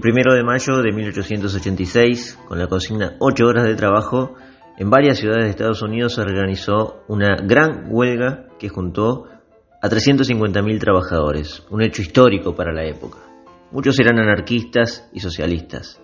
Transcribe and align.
El 0.00 0.02
primero 0.02 0.34
de 0.34 0.42
mayo 0.42 0.80
de 0.80 0.92
1886, 0.92 2.38
con 2.48 2.58
la 2.58 2.68
consigna 2.68 3.16
8 3.18 3.44
horas 3.46 3.64
de 3.64 3.74
trabajo, 3.74 4.34
en 4.78 4.88
varias 4.88 5.18
ciudades 5.18 5.44
de 5.44 5.50
Estados 5.50 5.82
Unidos 5.82 6.14
se 6.14 6.22
organizó 6.22 7.04
una 7.06 7.36
gran 7.36 7.84
huelga 7.90 8.46
que 8.58 8.70
juntó 8.70 9.26
a 9.82 9.90
350.000 9.90 10.80
trabajadores, 10.80 11.66
un 11.68 11.82
hecho 11.82 12.00
histórico 12.00 12.54
para 12.54 12.72
la 12.72 12.86
época. 12.86 13.18
Muchos 13.72 14.00
eran 14.00 14.18
anarquistas 14.18 15.06
y 15.12 15.20
socialistas. 15.20 16.00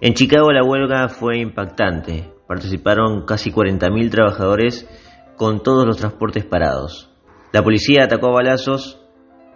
En 0.00 0.14
Chicago 0.14 0.52
la 0.52 0.62
huelga 0.62 1.08
fue 1.08 1.40
impactante. 1.40 2.32
Participaron 2.46 3.26
casi 3.26 3.50
40.000 3.50 4.10
trabajadores 4.12 4.88
con 5.36 5.60
todos 5.64 5.84
los 5.84 5.96
transportes 5.96 6.44
parados. 6.44 7.10
La 7.52 7.64
policía 7.64 8.04
atacó 8.04 8.28
a 8.28 8.42
balazos 8.44 9.02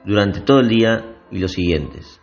durante 0.05 0.41
todo 0.41 0.59
el 0.59 0.69
día 0.69 1.21
y 1.31 1.39
los 1.39 1.53
siguientes. 1.53 2.21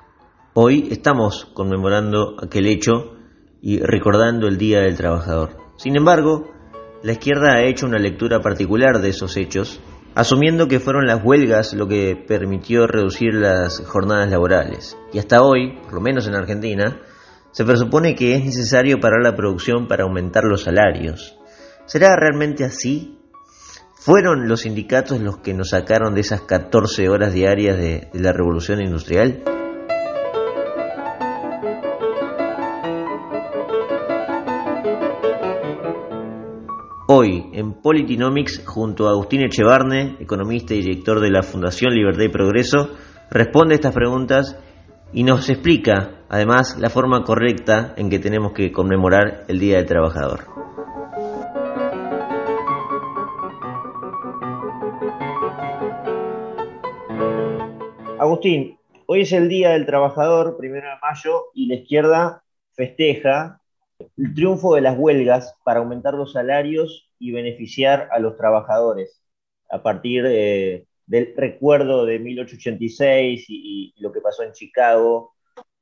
Hoy 0.53 0.89
estamos 0.91 1.45
conmemorando 1.53 2.35
aquel 2.43 2.67
hecho 2.67 3.15
y 3.61 3.79
recordando 3.79 4.49
el 4.49 4.57
Día 4.57 4.81
del 4.81 4.97
Trabajador. 4.97 5.55
Sin 5.77 5.95
embargo, 5.95 6.51
la 7.03 7.13
izquierda 7.13 7.53
ha 7.53 7.63
hecho 7.63 7.85
una 7.85 7.99
lectura 7.99 8.41
particular 8.41 8.99
de 8.99 9.11
esos 9.11 9.37
hechos, 9.37 9.79
asumiendo 10.13 10.67
que 10.67 10.81
fueron 10.81 11.07
las 11.07 11.23
huelgas 11.23 11.73
lo 11.73 11.87
que 11.87 12.21
permitió 12.27 12.85
reducir 12.85 13.33
las 13.33 13.79
jornadas 13.87 14.29
laborales. 14.29 14.97
Y 15.13 15.19
hasta 15.19 15.41
hoy, 15.41 15.79
por 15.83 15.93
lo 15.93 16.01
menos 16.01 16.27
en 16.27 16.35
Argentina, 16.35 16.99
se 17.51 17.63
presupone 17.63 18.13
que 18.13 18.35
es 18.35 18.43
necesario 18.43 18.99
parar 18.99 19.23
la 19.23 19.37
producción 19.37 19.87
para 19.87 20.03
aumentar 20.03 20.43
los 20.43 20.63
salarios. 20.63 21.37
¿Será 21.85 22.17
realmente 22.17 22.65
así? 22.65 23.17
¿Fueron 23.95 24.49
los 24.49 24.61
sindicatos 24.61 25.21
los 25.21 25.37
que 25.37 25.53
nos 25.53 25.69
sacaron 25.69 26.13
de 26.13 26.21
esas 26.21 26.41
14 26.41 27.07
horas 27.07 27.33
diarias 27.33 27.77
de, 27.77 28.09
la 28.11 28.33
revolución 28.33 28.81
industrial? 28.81 29.45
Politinomics, 37.81 38.63
junto 38.63 39.07
a 39.07 39.11
Agustín 39.11 39.41
Echevarne, 39.41 40.15
economista 40.19 40.75
y 40.75 40.81
director 40.81 41.19
de 41.19 41.31
la 41.31 41.41
Fundación 41.41 41.95
Libertad 41.95 42.23
y 42.23 42.29
Progreso, 42.29 42.91
responde 43.31 43.73
estas 43.73 43.93
preguntas 43.93 44.55
y 45.13 45.23
nos 45.23 45.49
explica, 45.49 46.23
además, 46.29 46.77
la 46.79 46.91
forma 46.91 47.23
correcta 47.23 47.95
en 47.97 48.11
que 48.11 48.19
tenemos 48.19 48.53
que 48.53 48.71
conmemorar 48.71 49.45
el 49.47 49.57
Día 49.57 49.77
del 49.77 49.87
Trabajador. 49.87 50.45
Agustín, 58.19 58.77
hoy 59.07 59.21
es 59.21 59.31
el 59.31 59.49
Día 59.49 59.71
del 59.71 59.87
Trabajador, 59.87 60.55
primero 60.55 60.87
de 60.87 60.95
mayo, 61.01 61.45
y 61.55 61.65
la 61.65 61.75
izquierda 61.75 62.43
festeja 62.73 63.59
el 64.17 64.35
triunfo 64.35 64.75
de 64.75 64.81
las 64.81 64.95
huelgas 64.99 65.55
para 65.63 65.79
aumentar 65.79 66.13
los 66.13 66.33
salarios 66.33 67.10
y 67.21 67.31
beneficiar 67.31 68.09
a 68.11 68.19
los 68.19 68.35
trabajadores 68.35 69.21
a 69.69 69.81
partir 69.83 70.23
del 70.23 71.33
recuerdo 71.37 72.05
de 72.05 72.19
1886 72.19 73.45
y, 73.47 73.93
lo 73.99 74.11
que 74.11 74.21
pasó 74.21 74.43
en 74.43 74.53
Chicago 74.53 75.35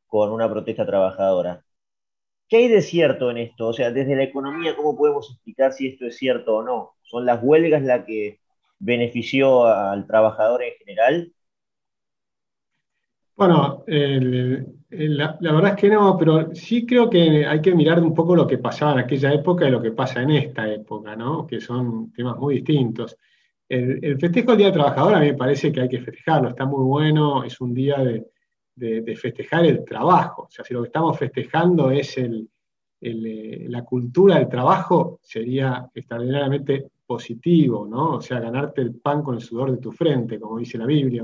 con 0.06 0.32
una 0.32 0.50
protesta 0.50 0.86
trabajadora. 0.86 1.64
¿Qué 2.48 2.58
hay 2.58 2.68
de 2.68 2.82
cierto 2.82 3.32
en 3.32 3.38
esto? 3.38 3.68
O 3.68 3.74
sea, 3.74 3.92
desde 3.92 4.16
la 4.16 4.24
economía, 4.24 4.76
¿cómo 4.76 4.98
podemos 4.98 5.32
explicar 5.32 5.72
si 5.72 5.88
esto 5.88 6.06
es 6.06 6.18
cierto 6.18 6.58
o 6.58 6.64
no? 6.64 6.96
¿Son 7.04 7.26
las 7.26 7.42
huelgas 7.42 7.84
la 7.84 8.06
que 8.06 8.40
benefició 8.80 9.66
al 9.66 10.08
trabajador 10.08 10.64
en 10.64 10.74
general? 10.80 11.34
Bueno, 13.36 13.86
la, 14.92 15.38
verdad 15.40 15.74
es 15.76 15.76
que 15.76 15.90
no, 15.90 16.18
pero 16.18 16.54
sí 16.56 16.86
creo 16.86 17.10
que 17.10 17.46
hay 17.46 17.62
que 17.62 17.76
mirar 17.76 18.02
un 18.02 18.14
poco 18.14 18.36
lo 18.36 18.48
que 18.48 18.58
pasaba 18.58 18.94
en 18.94 19.00
aquella 19.00 19.32
época 19.34 19.68
y 19.68 19.72
lo 19.72 19.82
que 19.82 19.92
pasa 19.92 20.24
en 20.24 20.32
esta 20.32 20.68
época, 20.72 21.16
¿no? 21.16 21.46
Que 21.46 21.62
son 21.62 22.12
temas 22.12 22.38
muy 22.38 22.56
distintos. 22.56 23.16
El, 23.68 24.20
festejo 24.20 24.52
del 24.52 24.58
Día 24.58 24.68
del 24.68 24.74
Trabajador 24.74 25.14
a 25.14 25.20
mí 25.20 25.28
me 25.28 25.36
parece 25.36 25.72
que 25.72 25.82
hay 25.82 25.90
que 25.90 26.02
festejarlo, 26.02 26.50
está 26.50 26.66
muy 26.66 26.84
bueno, 26.84 27.44
es 27.44 27.62
un 27.62 27.74
día 27.74 28.00
de, 28.00 28.26
festejar 29.16 29.66
el 29.66 29.84
trabajo. 29.84 30.44
O 30.44 30.50
sea, 30.50 30.66
si 30.66 30.74
lo 30.74 30.82
que 30.82 30.88
estamos 30.88 31.20
festejando 31.20 31.92
es 31.92 32.18
el, 32.18 32.50
eh, 33.02 33.66
la 33.70 33.84
cultura 33.84 34.40
del 34.40 34.50
trabajo, 34.50 35.20
sería 35.22 35.88
extraordinariamente 35.94 36.88
positivo, 37.06 37.86
¿no? 37.88 38.16
O 38.16 38.22
sea, 38.22 38.40
ganarte 38.40 38.82
el 38.82 38.96
pan 38.96 39.22
con 39.22 39.36
el 39.36 39.42
sudor 39.42 39.72
de 39.72 39.78
tu 39.78 39.92
frente, 39.92 40.40
como 40.40 40.58
dice 40.58 40.78
la 40.80 40.86
Biblia, 40.86 41.24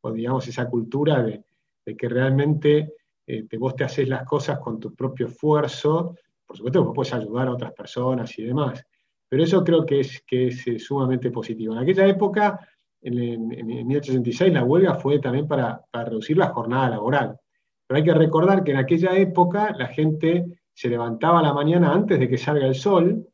o 0.00 0.12
digamos 0.12 0.46
esa 0.48 0.68
cultura 0.68 1.22
de, 1.22 1.42
de 1.88 1.96
que 1.96 2.06
realmente 2.06 2.92
eh, 3.26 3.44
te, 3.48 3.56
vos 3.56 3.74
te 3.74 3.84
haces 3.84 4.06
las 4.06 4.24
cosas 4.24 4.58
con 4.58 4.78
tu 4.78 4.94
propio 4.94 5.28
esfuerzo, 5.28 6.14
por 6.46 6.54
supuesto 6.54 6.86
que 6.86 6.94
puedes 6.94 7.14
ayudar 7.14 7.48
a 7.48 7.52
otras 7.52 7.72
personas 7.72 8.38
y 8.38 8.44
demás, 8.44 8.84
pero 9.26 9.42
eso 9.42 9.64
creo 9.64 9.86
que 9.86 10.00
es, 10.00 10.22
que 10.26 10.48
es 10.48 10.66
eh, 10.66 10.78
sumamente 10.78 11.30
positivo. 11.30 11.72
En 11.72 11.80
aquella 11.80 12.06
época, 12.06 12.60
en, 13.00 13.50
en, 13.52 13.86
1886, 13.86 14.52
la 14.52 14.64
huelga 14.64 14.96
fue 14.96 15.18
también 15.18 15.48
para, 15.48 15.82
reducir 15.90 16.36
la 16.36 16.48
jornada 16.48 16.90
laboral. 16.90 17.38
Pero 17.86 17.96
hay 17.96 18.04
que 18.04 18.12
recordar 18.12 18.62
que 18.62 18.72
en 18.72 18.76
aquella 18.76 19.16
época 19.16 19.74
la 19.74 19.86
gente 19.86 20.44
se 20.74 20.90
levantaba 20.90 21.40
a 21.40 21.42
la 21.42 21.54
mañana 21.54 21.90
antes 21.90 22.18
de 22.18 22.28
que 22.28 22.36
salga 22.36 22.66
el 22.66 22.74
sol. 22.74 23.26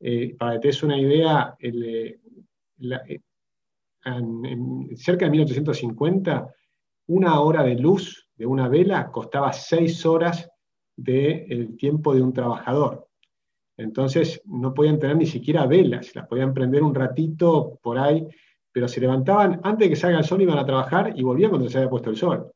Eh, 0.00 0.34
para 0.38 0.52
que 0.52 0.60
te 0.60 0.68
des 0.68 0.82
una 0.82 0.98
idea, 0.98 1.54
en, 1.58 2.18
cerca 4.96 5.26
de 5.26 5.30
1850 5.32 6.54
una 7.10 7.40
hora 7.40 7.64
de 7.64 7.74
luz 7.74 8.28
de 8.36 8.46
una 8.46 8.68
vela 8.68 9.10
costaba 9.10 9.52
seis 9.52 10.06
horas 10.06 10.48
del 10.96 11.76
tiempo 11.76 12.14
de 12.14 12.22
un 12.22 12.32
trabajador. 12.32 13.08
Entonces 13.76 14.40
no 14.44 14.72
podían 14.72 15.00
tener 15.00 15.16
ni 15.16 15.26
siquiera 15.26 15.66
velas, 15.66 16.14
las 16.14 16.28
podían 16.28 16.54
prender 16.54 16.84
un 16.84 16.94
ratito 16.94 17.80
por 17.82 17.98
ahí, 17.98 18.28
pero 18.70 18.86
se 18.86 19.00
levantaban 19.00 19.60
antes 19.64 19.86
de 19.86 19.90
que 19.90 19.96
salga 19.96 20.18
el 20.18 20.24
sol, 20.24 20.42
iban 20.42 20.58
a 20.58 20.64
trabajar 20.64 21.12
y 21.16 21.22
volvían 21.24 21.50
cuando 21.50 21.68
se 21.68 21.78
había 21.78 21.90
puesto 21.90 22.10
el 22.10 22.16
sol. 22.16 22.52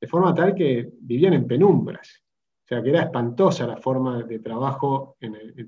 De 0.00 0.08
forma 0.08 0.34
tal 0.34 0.52
que 0.52 0.90
vivían 1.00 1.34
en 1.34 1.46
penumbras. 1.46 2.24
O 2.64 2.66
sea 2.66 2.82
que 2.82 2.90
era 2.90 3.02
espantosa 3.02 3.68
la 3.68 3.76
forma 3.76 4.24
de 4.24 4.40
trabajo 4.40 5.16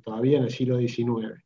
todavía 0.03 0.39
en 0.39 0.45
el 0.45 0.51
siglo 0.51 0.77
XIX. 0.79 1.41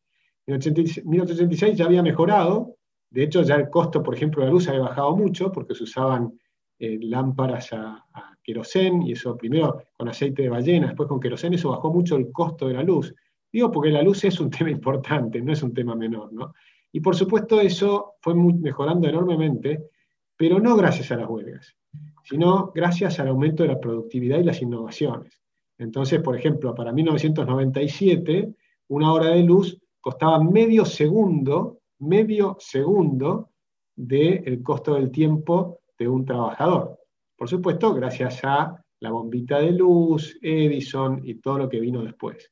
En 0.47 0.55
1886 0.55 1.77
ya 1.77 1.85
había 1.85 2.03
mejorado, 2.03 2.77
de 3.11 3.25
hecho 3.25 3.43
ya 3.43 3.57
el 3.57 3.69
costo, 3.69 4.03
por 4.03 4.15
ejemplo, 4.15 4.41
de 4.41 4.47
la 4.47 4.53
luz 4.53 4.69
había 4.69 4.81
bajado 4.81 5.15
mucho 5.15 5.53
porque 5.53 5.75
se 5.75 5.83
usaban 5.85 6.33
eh, 6.79 6.99
lámparas 7.03 7.73
a, 7.73 8.07
a 8.13 8.37
querosén, 8.43 9.03
y 9.03 9.13
eso 9.13 9.37
primero 9.37 9.83
con 9.97 10.09
aceite 10.09 10.43
de 10.43 10.49
ballena, 10.49 10.87
después 10.87 11.09
con 11.09 11.21
querosén, 11.21 11.55
eso 11.55 11.71
bajó 11.71 11.93
mucho 11.93 12.17
el 12.17 12.31
costo 12.31 12.69
de 12.69 12.75
la 12.75 12.83
luz. 12.83 13.15
Digo 13.53 13.71
porque 13.71 13.91
la 13.91 14.03
luz 14.03 14.25
es 14.25 14.39
un 14.41 14.51
tema 14.51 14.71
importante, 14.71 15.41
no 15.41 15.53
es 15.53 15.63
un 15.63 15.75
tema 15.75 15.95
menor, 15.95 16.33
¿no? 16.33 16.55
Y 16.93 17.01
por 17.01 17.15
supuesto 17.15 17.61
eso 17.61 18.15
fue 18.21 18.35
mejorando 18.35 19.09
enormemente, 19.09 19.91
pero 20.37 20.59
no 20.59 20.77
gracias 20.77 21.11
a 21.11 21.17
las 21.17 21.29
huelgas, 21.29 21.77
sino 22.25 22.73
gracias 22.75 23.19
al 23.21 23.29
aumento 23.29 23.63
de 23.63 23.71
la 23.71 23.81
productividad 23.81 24.39
y 24.39 24.45
las 24.45 24.63
innovaciones. 24.63 25.43
Entonces, 25.77 26.21
por 26.21 26.37
ejemplo, 26.37 26.75
para 26.75 26.93
1997, 26.93 28.55
una 28.89 29.13
hora 29.13 29.31
de 29.31 29.43
luz 29.43 29.79
costaba 30.01 30.43
medio 30.43 30.85
segundo, 30.85 31.81
medio 31.99 32.57
segundo 32.59 33.51
del 33.95 34.63
costo 34.63 34.95
del 34.95 35.11
tiempo 35.11 35.81
de 35.99 36.09
un 36.09 36.25
trabajador. 36.25 36.99
Por 37.37 37.49
supuesto, 37.49 37.95
gracias 37.95 38.41
a 38.45 38.83
la 39.01 39.11
bombita 39.11 39.59
de 39.61 39.73
luz, 39.73 40.39
Edison 40.43 41.21
y 41.25 41.37
todo 41.37 41.59
lo 41.59 41.69
que 41.69 41.81
vino 41.81 42.03
después. 42.03 42.51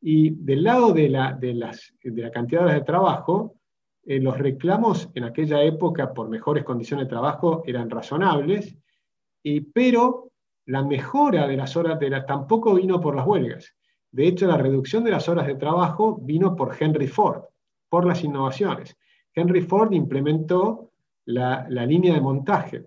Y 0.00 0.30
del 0.30 0.64
lado 0.64 0.92
de 0.92 1.08
la, 1.08 1.32
de 1.32 1.54
las, 1.54 1.94
de 2.02 2.22
la 2.22 2.30
cantidad 2.30 2.60
de 2.60 2.66
horas 2.66 2.80
de 2.80 2.84
trabajo, 2.84 3.54
eh, 4.04 4.20
los 4.20 4.36
reclamos 4.38 5.08
en 5.14 5.24
aquella 5.24 5.62
época 5.62 6.12
por 6.12 6.28
mejores 6.28 6.64
condiciones 6.64 7.06
de 7.06 7.10
trabajo 7.10 7.62
eran 7.66 7.88
razonables, 7.88 8.76
y, 9.42 9.60
pero 9.60 10.32
la 10.66 10.82
mejora 10.82 11.46
de 11.46 11.56
las 11.56 11.76
horas 11.76 11.98
de 11.98 12.10
la, 12.10 12.26
tampoco 12.26 12.74
vino 12.74 13.00
por 13.00 13.16
las 13.16 13.26
huelgas. 13.26 13.74
De 14.10 14.26
hecho, 14.26 14.46
la 14.46 14.56
reducción 14.56 15.04
de 15.04 15.10
las 15.10 15.28
horas 15.28 15.46
de 15.46 15.56
trabajo 15.56 16.18
vino 16.20 16.54
por 16.54 16.76
Henry 16.78 17.06
Ford, 17.06 17.42
por 17.88 18.06
las 18.06 18.22
innovaciones. 18.24 18.96
Henry 19.34 19.62
Ford 19.62 19.92
implementó 19.92 20.92
la, 21.26 21.66
línea 21.68 22.14
de 22.14 22.20
montaje. 22.20 22.84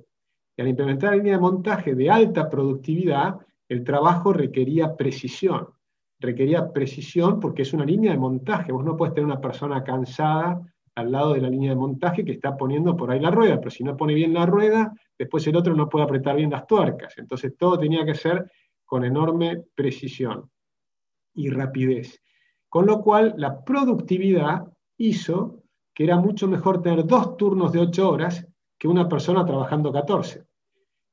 Y 0.56 0.62
al 0.62 0.68
implementar 0.68 1.12
la 1.12 1.18
línea 1.18 1.34
de 1.34 1.42
montaje 1.42 1.95
de 1.95 2.10
alta 2.10 2.50
productividad, 2.50 3.38
el 3.69 3.84
trabajo 3.84 4.34
requería 4.34 4.95
precisión. 4.95 5.68
Requería 6.19 6.72
precisión 6.72 7.39
porque 7.39 7.62
es 7.62 7.74
una 7.74 7.86
línea 7.86 8.12
de 8.12 8.18
montaje. 8.18 8.72
Vos 8.72 8.84
no 8.84 8.98
puedes 8.98 9.13
tener 9.13 9.25
una 9.25 9.42
persona 9.42 9.84
cansada 9.84 10.62
al 10.95 11.12
lado 11.12 11.34
de 11.34 11.42
la 11.42 11.50
línea 11.50 11.72
de 11.72 11.75
montaje 11.75 12.25
que 12.25 12.31
está 12.31 12.57
poniendo 12.57 12.98
por 12.98 13.12
ahí 13.12 13.19
la 13.19 13.30
rueda, 13.30 13.60
pero 13.60 13.69
si 13.69 13.84
no 13.84 13.95
pone 13.95 14.16
bien 14.16 14.34
la 14.34 14.48
rueda, 14.48 14.92
después 15.16 15.45
el 15.45 15.56
otro 15.56 15.75
no 15.75 15.88
puede 15.88 16.06
apretar 16.06 16.36
bien 16.36 16.50
las 16.50 16.66
tuercas. 16.66 17.16
Entonces 17.19 17.56
todo 17.56 17.78
tenía 17.78 18.04
que 18.04 18.16
ser 18.16 18.50
con 18.84 19.06
enorme 19.06 19.63
precisión 19.75 20.50
y 21.36 21.50
rapidez. 21.50 22.19
Con 22.68 22.88
lo 22.88 23.01
cual 23.04 23.36
la 23.38 23.63
productividad 23.63 24.63
hizo 24.98 25.56
que 25.98 26.04
era 26.04 26.16
mucho 26.16 26.48
mejor 26.48 26.80
tener 26.84 27.08
dos 27.08 27.38
turnos 27.38 27.72
de 27.72 27.80
ocho 27.80 28.12
horas 28.12 28.46
que 28.78 28.88
una 28.88 29.10
persona 29.10 29.44
trabajando 29.44 29.92
14. 29.92 30.46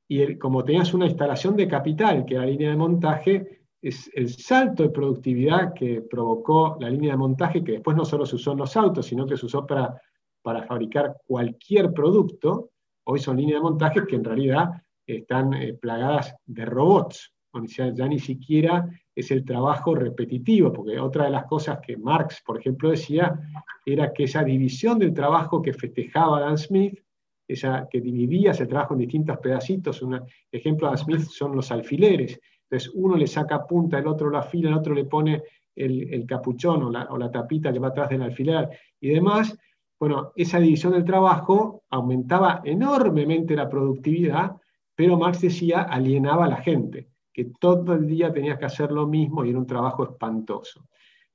y 0.07 0.37
como 0.37 0.63
tenías 0.63 0.93
una 0.93 1.07
instalación 1.07 1.57
de 1.57 1.67
capital, 1.67 2.27
que 2.27 2.35
era 2.35 2.45
la 2.45 2.51
línea 2.51 2.69
de 2.69 2.77
montaje, 2.77 3.63
es 3.81 4.11
el 4.13 4.29
salto 4.29 4.83
de 4.83 4.91
productividad 4.91 5.73
que 5.73 6.03
provocó 6.03 6.77
la 6.79 6.91
línea 6.91 7.13
de 7.13 7.17
montaje, 7.17 7.65
que 7.65 7.73
después 7.73 7.97
no 7.97 8.05
solo 8.05 8.27
se 8.27 8.37
usó 8.37 8.53
en 8.53 8.59
los 8.59 8.77
autos, 8.77 9.07
sino 9.07 9.25
que 9.25 9.39
se 9.39 9.47
usó 9.47 9.67
para, 9.67 9.99
para 10.43 10.65
fabricar 10.65 11.17
cualquier 11.27 11.91
producto. 11.95 12.73
Hoy 13.05 13.21
son 13.21 13.39
líneas 13.39 13.61
de 13.61 13.71
montaje 13.71 14.07
que 14.07 14.17
en 14.17 14.25
realidad 14.25 14.69
están 15.07 15.55
eh, 15.55 15.73
plagadas 15.81 16.35
de 16.45 16.67
robots. 16.67 17.33
O 17.53 17.67
sea, 17.67 17.91
ya 17.95 18.07
ni 18.07 18.19
siquiera 18.19 18.87
es 19.15 19.31
el 19.31 19.45
trabajo 19.45 19.95
repetitivo, 19.95 20.73
porque 20.73 20.99
otra 20.99 21.25
de 21.25 21.31
las 21.31 21.45
cosas 21.45 21.79
que 21.81 21.97
Marx, 21.97 22.43
por 22.45 22.59
ejemplo, 22.59 22.91
decía 22.91 23.39
era 23.87 24.13
que 24.13 24.25
esa 24.25 24.43
división 24.43 24.99
del 24.99 25.15
trabajo 25.15 25.63
que 25.63 25.73
festejaba 25.73 26.41
Dan 26.41 26.59
Smith 26.59 26.99
esa, 27.47 27.87
que 27.91 28.01
dividía 28.01 28.53
ese 28.53 28.67
trabajo 28.67 28.95
en 28.95 29.01
distintos 29.01 29.39
pedacitos. 29.39 30.03
Un 30.03 30.21
ejemplo 30.51 30.91
de 30.91 30.97
Smith 30.97 31.21
son 31.21 31.55
los 31.55 31.71
alfileres. 31.71 32.41
Entonces 32.63 32.91
uno 32.95 33.17
le 33.17 33.27
saca 33.27 33.67
punta, 33.67 33.99
el 33.99 34.07
otro 34.07 34.31
la 34.31 34.41
afila, 34.41 34.71
el 34.71 34.77
otro 34.77 34.95
le 34.95 35.05
pone 35.05 35.43
el, 35.77 36.25
capuchón 36.27 36.83
o 36.83 37.19
la, 37.19 37.31
tapita 37.31 37.73
que 37.73 37.79
va 37.79 37.89
atrás 37.89 38.09
del 38.09 38.23
alfiler 38.23 38.71
y 39.01 39.11
demás. 39.11 39.57
Bueno, 39.99 40.33
esa 40.37 40.59
división 40.59 40.93
del 40.93 41.05
trabajo 41.05 41.85
aumentaba 41.91 42.63
enormemente 42.65 43.55
la 43.55 43.69
productividad, 43.69 44.57
pero 44.95 45.19
Marx 45.19 45.41
decía 45.41 45.83
alienaba 45.83 46.47
a 46.47 46.49
la 46.49 46.57
gente, 46.57 47.09
que 47.35 47.47
todo 47.59 47.95
el 47.95 48.07
día 48.07 48.33
tenías 48.33 48.59
que 48.59 48.65
hacer 48.65 48.93
lo 48.93 49.09
mismo 49.09 49.45
y 49.45 49.51
era 49.51 49.59
un 49.59 49.67
trabajo 49.67 50.05
espantoso. 50.05 50.87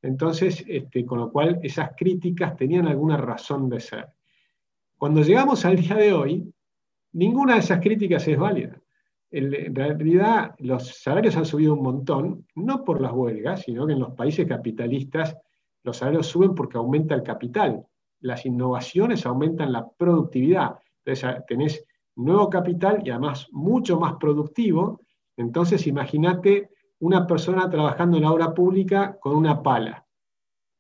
Entonces, 0.02 0.64
este, 0.66 1.06
con 1.06 1.20
lo 1.20 1.30
cual 1.30 1.60
esas 1.62 1.92
críticas 1.96 2.56
tenían 2.56 2.88
alguna 2.88 3.18
razón 3.18 3.70
de 3.70 3.82
ser. 3.82 4.08
Cuando 4.98 5.22
llegamos 5.22 5.66
al 5.66 5.76
día 5.76 5.96
de 5.96 6.14
hoy, 6.14 6.54
ninguna 7.12 7.56
de 7.56 7.60
esas 7.60 7.82
críticas 7.82 8.26
es 8.30 8.38
válida. 8.38 8.82
En 9.30 9.76
realidad, 9.76 10.56
los 10.60 10.88
salarios 10.88 11.36
han 11.36 11.46
subido 11.46 11.74
un 11.74 11.84
montón, 11.84 12.48
no 12.56 12.84
por 12.84 13.02
las 13.02 13.12
huelgas, 13.12 13.64
sino 13.64 13.86
que 13.86 13.94
en 13.94 14.00
los 14.00 14.14
países 14.14 14.48
capitalistas 14.48 15.38
los 15.84 15.98
salarios 15.98 16.28
suben 16.28 16.56
porque 16.56 16.78
aumenta 16.78 17.14
el 17.14 17.24
capital. 17.24 17.86
Las 18.22 18.46
innovaciones 18.46 19.26
aumentan 19.26 19.74
la 19.74 19.88
productividad. 19.88 20.80
Entonces, 21.04 21.46
tenés 21.46 21.86
nuevo 22.16 22.50
capital 22.50 23.02
y 23.06 23.10
además 23.10 23.48
mucho 23.52 24.00
más 24.00 24.16
productivo. 24.16 25.02
Entonces, 25.40 25.88
imagínate 25.88 26.70
una 27.00 27.26
persona 27.26 27.70
trabajando 27.70 28.18
en 28.18 28.24
la 28.24 28.32
obra 28.32 28.54
pública 28.54 29.18
con 29.22 29.38
una 29.38 29.64
pala. 29.64 30.06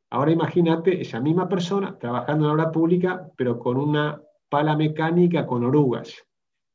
Ahora 0.09 0.31
imagínate 0.31 0.99
esa 0.99 1.21
misma 1.21 1.47
persona 1.47 1.97
trabajando 1.97 2.43
en 2.43 2.47
la 2.47 2.53
obra 2.55 2.71
pública, 2.71 3.31
pero 3.37 3.57
con 3.57 3.77
una 3.77 4.21
pala 4.49 4.75
mecánica 4.75 5.47
con 5.47 5.63
orugas. 5.63 6.13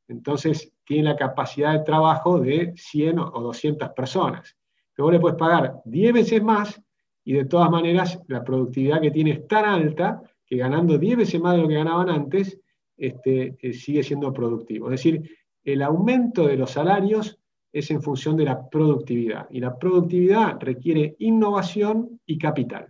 Entonces 0.07 0.73
tiene 0.83 1.09
la 1.09 1.15
capacidad 1.15 1.73
de 1.73 1.83
trabajo 1.83 2.39
de 2.39 2.73
100 2.75 3.19
o 3.19 3.39
200 3.39 3.89
personas. 3.89 4.57
Luego 4.97 5.11
le 5.11 5.19
puedes 5.19 5.37
pagar 5.37 5.81
10 5.85 6.13
veces 6.13 6.41
más 6.41 6.81
y 7.23 7.33
de 7.33 7.45
todas 7.45 7.69
maneras 7.69 8.19
la 8.27 8.43
productividad 8.43 8.99
que 8.99 9.11
tiene 9.11 9.31
es 9.31 9.47
tan 9.47 9.65
alta 9.65 10.23
que 10.43 10.57
ganando 10.57 10.97
10 10.97 11.17
veces 11.17 11.39
más 11.39 11.55
de 11.55 11.61
lo 11.61 11.67
que 11.67 11.75
ganaban 11.75 12.09
antes, 12.09 12.59
este, 12.97 13.57
eh, 13.61 13.73
sigue 13.73 14.01
siendo 14.01 14.33
productivo. 14.33 14.87
Es 14.87 15.03
decir, 15.03 15.29
el 15.63 15.83
aumento 15.83 16.47
de 16.47 16.55
los 16.55 16.71
salarios 16.71 17.39
es 17.75 17.91
en 17.91 18.01
función 18.01 18.37
de 18.37 18.45
la 18.45 18.69
productividad 18.69 19.47
y 19.51 19.59
la 19.59 19.77
productividad 19.77 20.57
requiere 20.61 21.17
innovación 21.19 22.21
y 22.25 22.37
capital. 22.37 22.87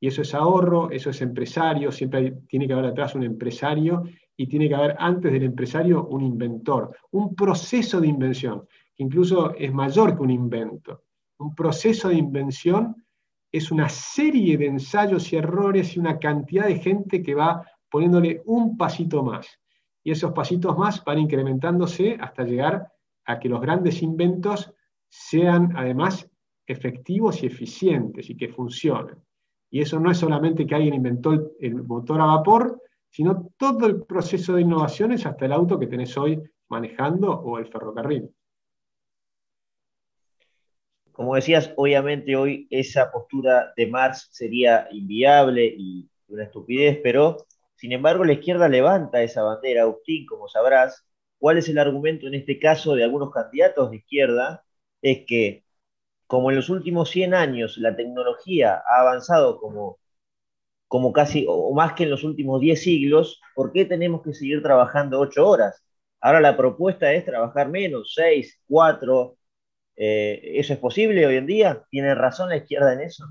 Y 0.00 0.06
eso 0.06 0.22
es 0.22 0.34
ahorro, 0.34 0.90
eso 0.90 1.10
es 1.10 1.20
empresario, 1.20 1.92
siempre 1.92 2.38
tiene 2.48 2.66
que 2.66 2.72
haber 2.72 2.86
atrás 2.86 3.14
un 3.14 3.24
empresario 3.24 4.04
y 4.34 4.46
tiene 4.46 4.70
que 4.70 4.74
haber 4.74 4.96
antes 4.98 5.30
del 5.30 5.42
empresario 5.42 6.06
un 6.06 6.22
inventor, 6.22 6.96
un 7.10 7.34
proceso 7.34 8.00
de 8.00 8.06
invención, 8.06 8.66
que 8.96 9.02
incluso 9.02 9.54
es 9.54 9.70
mayor 9.70 10.16
que 10.16 10.22
un 10.22 10.30
invento. 10.30 11.02
Un 11.38 11.54
proceso 11.54 12.08
de 12.08 12.14
invención 12.14 13.04
es 13.52 13.70
una 13.70 13.90
serie 13.90 14.56
de 14.56 14.64
ensayos 14.64 15.30
y 15.30 15.36
errores 15.36 15.94
y 15.94 16.00
una 16.00 16.18
cantidad 16.18 16.68
de 16.68 16.78
gente 16.78 17.22
que 17.22 17.34
va 17.34 17.62
poniéndole 17.90 18.40
un 18.46 18.78
pasito 18.78 19.22
más. 19.22 19.46
Y 20.02 20.10
esos 20.10 20.32
pasitos 20.32 20.78
más 20.78 21.04
van 21.04 21.18
incrementándose 21.18 22.16
hasta 22.18 22.44
llegar 22.44 22.91
a 23.24 23.38
que 23.38 23.48
los 23.48 23.60
grandes 23.60 24.02
inventos 24.02 24.72
sean 25.08 25.76
además 25.76 26.28
efectivos 26.66 27.42
y 27.42 27.46
eficientes 27.46 28.30
y 28.30 28.36
que 28.36 28.48
funcionen. 28.48 29.16
Y 29.70 29.80
eso 29.80 29.98
no 29.98 30.10
es 30.10 30.18
solamente 30.18 30.66
que 30.66 30.74
alguien 30.74 30.94
inventó 30.94 31.32
el, 31.58 31.82
motor 31.84 32.20
a 32.20 32.26
vapor, 32.26 32.82
sino 33.08 33.50
todo 33.56 33.86
el 33.86 34.04
proceso 34.04 34.54
de 34.54 34.62
innovaciones 34.62 35.24
hasta 35.26 35.46
el 35.46 35.52
auto 35.52 35.78
que 35.78 35.86
tenés 35.86 36.16
hoy 36.16 36.42
manejando 36.68 37.32
o 37.32 37.58
el 37.58 37.66
ferrocarril. 37.66 38.30
Como 41.10 41.34
decías, 41.34 41.72
obviamente 41.76 42.36
hoy 42.36 42.66
esa 42.70 43.10
postura 43.12 43.72
de 43.76 43.86
Marx 43.86 44.28
sería 44.32 44.88
inviable 44.90 45.66
y 45.66 46.08
una 46.28 46.44
estupidez, 46.44 47.00
pero 47.02 47.36
sin 47.74 47.92
embargo 47.92 48.24
la 48.24 48.32
izquierda 48.32 48.68
levanta 48.68 49.22
esa 49.22 49.42
bandera, 49.42 49.82
Agustín, 49.82 50.24
como 50.26 50.48
sabrás. 50.48 51.06
¿Cuál 51.42 51.58
es 51.58 51.68
el 51.68 51.78
argumento 51.78 52.28
en 52.28 52.34
este 52.34 52.60
caso 52.60 52.94
de 52.94 53.02
algunos 53.02 53.32
candidatos 53.32 53.90
de 53.90 53.96
izquierda? 53.96 54.64
Es 55.02 55.24
que 55.26 55.64
como 56.28 56.50
en 56.50 56.56
los 56.56 56.70
últimos 56.70 57.10
100 57.10 57.34
años 57.34 57.78
la 57.78 57.96
tecnología 57.96 58.80
ha 58.86 59.00
avanzado 59.00 59.58
como, 59.58 59.98
como 60.86 61.12
casi, 61.12 61.44
o 61.48 61.74
más 61.74 61.94
que 61.94 62.04
en 62.04 62.10
los 62.10 62.22
últimos 62.22 62.60
10 62.60 62.80
siglos, 62.80 63.40
¿por 63.56 63.72
qué 63.72 63.84
tenemos 63.84 64.22
que 64.22 64.34
seguir 64.34 64.62
trabajando 64.62 65.18
8 65.18 65.44
horas? 65.44 65.84
Ahora 66.20 66.40
la 66.40 66.56
propuesta 66.56 67.12
es 67.12 67.24
trabajar 67.24 67.68
menos, 67.70 68.12
6, 68.14 68.60
4. 68.68 69.36
Eh, 69.96 70.40
¿Eso 70.60 70.74
es 70.74 70.78
posible 70.78 71.26
hoy 71.26 71.38
en 71.38 71.46
día? 71.46 71.82
¿Tiene 71.90 72.14
razón 72.14 72.50
la 72.50 72.58
izquierda 72.58 72.92
en 72.92 73.00
eso? 73.00 73.24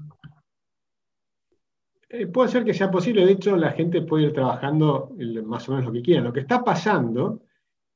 Eh, 2.09 2.27
puede 2.27 2.49
ser 2.49 2.65
que 2.65 2.73
sea 2.73 2.91
posible, 2.91 3.25
de 3.25 3.31
hecho 3.31 3.55
la 3.55 3.71
gente 3.71 4.01
puede 4.01 4.25
ir 4.25 4.33
trabajando 4.33 5.15
más 5.45 5.69
o 5.69 5.71
menos 5.71 5.85
lo 5.85 5.93
que 5.93 6.01
quiera. 6.01 6.21
Lo 6.21 6.33
que 6.33 6.41
está 6.41 6.61
pasando 6.61 7.43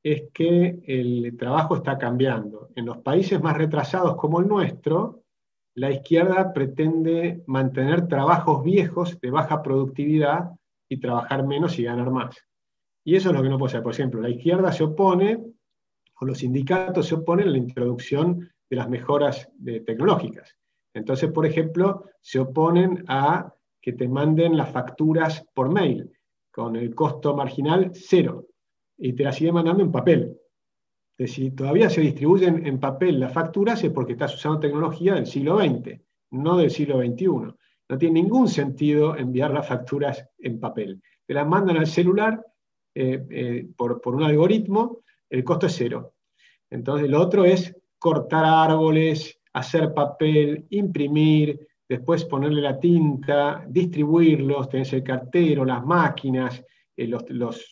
es 0.06 0.26
que 0.32 0.84
el 0.86 1.36
trabajo 1.36 1.78
está 1.78 1.98
cambiando. 1.98 2.70
En 2.76 2.86
los 2.86 3.00
países 3.00 3.42
más 3.42 3.58
retrasados 3.58 4.16
como 4.18 4.40
el 4.40 4.48
nuestro, 4.48 5.24
la 5.74 5.90
izquierda 5.90 6.54
pretende 6.54 7.42
mantener 7.48 8.08
trabajos 8.08 8.64
viejos 8.64 9.20
de 9.20 9.32
baja 9.32 9.64
productividad 9.64 10.52
y 10.88 11.00
trabajar 11.00 11.48
menos 11.48 11.80
y 11.80 11.86
ganar 11.86 12.12
más. 12.12 12.38
Y 13.04 13.16
eso 13.16 13.30
es 13.30 13.36
lo 13.36 13.42
que 13.42 13.50
no 13.50 13.58
puede 13.58 13.72
ser. 13.72 13.82
Por 13.82 13.94
ejemplo, 13.94 14.22
la 14.22 14.30
izquierda 14.30 14.72
se 14.72 14.84
opone, 14.84 15.44
o 16.22 16.26
los 16.26 16.38
sindicatos 16.38 17.08
se 17.08 17.16
oponen 17.16 17.48
a 17.48 17.52
la 17.52 17.58
introducción 17.58 18.48
de 18.70 18.76
las 18.76 18.88
mejoras 18.88 19.50
tecnológicas. 19.88 20.56
Entonces, 20.94 21.32
por 21.32 21.48
ejemplo, 21.48 22.04
se 22.22 22.40
oponen 22.40 23.04
a 23.08 23.52
que 23.82 23.94
te 23.94 24.08
manden 24.08 24.56
las 24.56 24.70
facturas 24.70 25.44
por 25.56 25.74
mail, 25.74 26.12
con 26.52 26.76
el 26.76 26.94
costo 26.94 27.36
marginal 27.36 27.90
cero 27.96 28.46
y 28.98 29.14
te 29.14 29.24
la 29.24 29.32
sigue 29.32 29.52
mandando 29.52 29.84
en 29.84 29.92
papel. 29.92 30.38
si 31.18 31.52
todavía 31.52 31.90
se 31.90 32.02
distribuyen 32.02 32.66
en 32.66 32.80
papel 32.80 33.20
las 33.20 33.34
facturas 33.34 33.84
es 33.84 33.92
porque 33.92 34.14
estás 34.14 34.36
usando 34.36 34.60
tecnología 34.60 35.16
del 35.16 35.26
siglo 35.26 35.60
XX, 35.60 36.00
no 36.32 36.58
del 36.58 36.72
siglo 36.72 37.00
XXI. 37.00 37.54
No 37.88 37.98
tiene 37.98 38.22
ningún 38.22 38.48
sentido 38.48 39.16
enviar 39.16 39.52
las 39.52 39.68
facturas 39.68 40.28
en 40.40 40.60
papel. 40.60 41.02
Te 41.26 41.34
las 41.34 41.48
mandan 41.48 41.78
al 41.78 41.88
celular 41.88 42.44
eh, 42.96 43.26
eh, 43.30 43.68
por, 43.78 44.02
por 44.02 44.16
un 44.16 44.24
algoritmo, 44.24 45.02
el 45.30 45.44
costo 45.44 45.68
es 45.68 45.76
cero. 45.76 46.16
Entonces, 46.70 47.10
lo 47.10 47.22
otro 47.22 47.46
es 47.46 47.76
cortar 48.00 48.46
árboles, 48.46 49.40
hacer 49.54 49.94
papel, 49.94 50.66
imprimir, 50.70 51.68
después 51.88 52.26
ponerle 52.26 52.62
la 52.62 52.80
tinta, 52.80 53.64
distribuirlos, 53.68 54.70
tenés 54.70 54.92
el 54.94 55.04
cartero, 55.04 55.64
las 55.64 55.86
máquinas, 55.86 56.64
eh, 56.98 57.12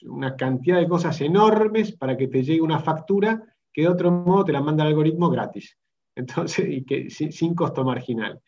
una 0.04 0.36
cantidad 0.36 0.80
de 0.80 0.88
cosas 0.88 1.20
enormes 1.22 1.96
para 1.96 2.18
que 2.18 2.28
te 2.28 2.44
llegue 2.44 2.62
una 2.62 2.80
factura 2.80 3.42
que 3.72 3.84
de 3.84 3.88
otro 3.88 4.12
modo 4.12 4.46
te 4.46 4.52
la 4.52 4.62
manda 4.62 4.84
el 4.84 4.90
algoritmo 4.90 5.30
gratis. 5.30 5.78
Entonces, 6.16 6.68
y 6.70 6.86
que 6.86 7.10
sin, 7.10 7.56
costo 7.56 7.84
marginal. 7.84 8.40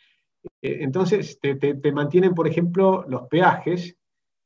Eh, 0.62 0.78
entonces, 0.82 1.40
te, 1.40 1.92
mantienen, 1.92 2.36
por 2.36 2.48
ejemplo, 2.48 3.04
los 3.08 3.24
peajes 3.24 3.98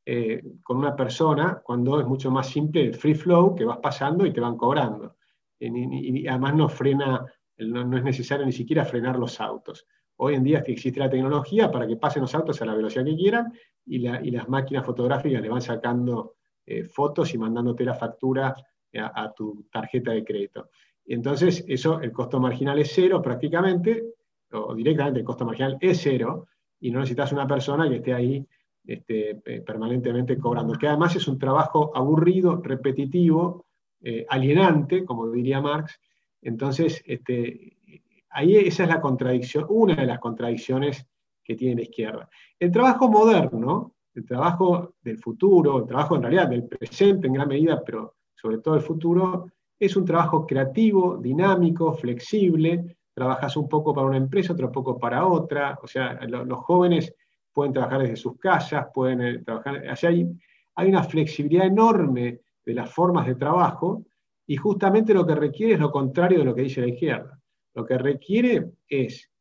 eh, 0.05 0.41
con 0.63 0.77
una 0.77 0.95
persona 0.95 1.61
cuando 1.61 1.99
es 1.99 2.07
mucho 2.07 2.31
más 2.31 2.47
simple 2.47 2.85
el 2.85 2.95
free 2.95 3.15
flow 3.15 3.53
que 3.53 3.65
vas 3.65 3.79
pasando 3.79 4.25
y 4.25 4.31
te 4.31 4.39
van 4.39 4.55
cobrando. 4.55 5.17
Y, 5.59 6.25
además 6.27 6.55
no 6.55 6.69
frena, 6.69 7.25
no, 7.57 7.97
es 7.97 8.03
necesario 8.03 8.45
ni 8.45 8.53
siquiera 8.53 8.85
frenar 8.85 9.19
los 9.19 9.41
autos. 9.41 9.85
Hoy 10.21 10.35
en 10.35 10.43
día 10.43 10.63
existe 10.67 10.99
la 10.99 11.09
tecnología 11.09 11.71
para 11.71 11.87
que 11.87 11.95
pasen 11.95 12.21
los 12.23 12.35
autos 12.35 12.61
a 12.61 12.65
la 12.65 12.75
velocidad 12.75 13.05
que 13.05 13.15
quieran 13.15 13.53
y, 13.85 13.99
las 13.99 14.49
máquinas 14.49 14.85
fotográficas 14.85 15.41
le 15.41 15.47
van 15.47 15.61
sacando 15.61 16.35
eh, 16.65 16.83
fotos 16.83 17.33
y 17.33 17.37
mandándote 17.37 17.85
la 17.85 17.93
factura 17.93 18.53
a, 18.93 19.31
tu 19.31 19.65
tarjeta 19.71 20.11
de 20.11 20.25
crédito. 20.25 20.69
Entonces, 21.05 21.63
eso, 21.69 22.01
el 22.01 22.11
costo 22.11 22.37
marginal 22.39 22.79
es 22.79 22.91
cero 22.93 23.21
prácticamente, 23.21 24.03
o 24.51 24.75
directamente 24.75 25.19
el 25.19 25.25
costo 25.25 25.45
marginal 25.45 25.77
es 25.79 26.01
cero, 26.01 26.47
y 26.81 26.91
no 26.91 26.99
necesitas 26.99 27.31
una 27.31 27.47
persona 27.47 27.87
que 27.87 27.95
esté 27.95 28.13
ahí 28.13 28.45
este, 28.85 29.35
permanentemente 29.35 30.37
cobrando, 30.37 30.73
que 30.73 30.87
además 30.87 31.15
es 31.15 31.29
un 31.29 31.39
trabajo 31.39 31.95
aburrido, 31.95 32.57
repetitivo, 32.61 33.67
eh, 34.01 34.25
alienante, 34.27 35.05
como 35.05 35.31
diría 35.31 35.61
Marx. 35.61 35.97
Entonces, 36.41 37.01
este, 37.05 37.78
ahí 38.29 38.55
esa 38.55 38.83
es 38.83 38.89
la 38.89 39.01
contradicción, 39.01 39.65
una 39.69 39.95
de 39.95 40.05
las 40.05 40.19
contradicciones 40.19 41.05
que 41.43 41.55
tiene 41.55 41.75
la 41.75 41.81
izquierda. 41.81 42.29
El 42.59 42.71
trabajo 42.71 43.09
moderno, 43.09 43.95
el 44.13 44.25
trabajo 44.25 44.95
del 45.01 45.17
futuro, 45.17 45.79
el 45.79 45.85
trabajo 45.85 46.15
en 46.15 46.23
realidad 46.23 46.47
del 46.47 46.67
presente 46.67 47.27
en 47.27 47.33
gran 47.33 47.47
medida, 47.47 47.81
pero 47.83 48.15
sobre 48.35 48.59
todo 48.59 48.75
el 48.75 48.81
futuro, 48.81 49.51
es 49.79 49.95
un 49.95 50.05
trabajo 50.05 50.45
creativo, 50.45 51.17
dinámico, 51.17 51.93
flexible, 51.93 52.97
trabajas 53.13 53.55
un 53.57 53.67
poco 53.67 53.93
para 53.93 54.07
una 54.07 54.17
empresa, 54.17 54.53
otro 54.53 54.71
poco 54.71 54.97
para 54.97 55.25
otra, 55.25 55.79
o 55.81 55.87
sea, 55.87 56.19
los 56.27 56.59
jóvenes 56.59 57.13
pueden 57.51 57.73
trabajar 57.73 58.01
desde 58.01 58.15
sus 58.15 58.37
casas, 58.37 58.87
pueden 58.93 59.21
eh, 59.21 59.39
trabajar, 59.39 59.83
hay, 60.03 60.27
hay 60.75 60.89
una 60.89 61.03
flexibilidad 61.03 61.65
enorme 61.65 62.41
de 62.65 62.73
las 62.73 62.91
formas 62.93 63.25
de 63.25 63.35
trabajo 63.35 64.05
y 64.45 64.55
justamente 64.55 65.13
lo 65.13 65.25
que 65.25 65.35
requiere 65.35 65.73
es 65.73 65.79
lo 65.79 65.91
contrario 65.91 66.39
de 66.39 66.45
lo 66.45 66.55
que 66.55 66.63
dice 66.63 66.81
la 66.81 66.87
izquierda. 66.87 67.38
Lo 67.79 67.85
que 67.85 67.97
requiere 67.97 68.73
es, 68.89 69.31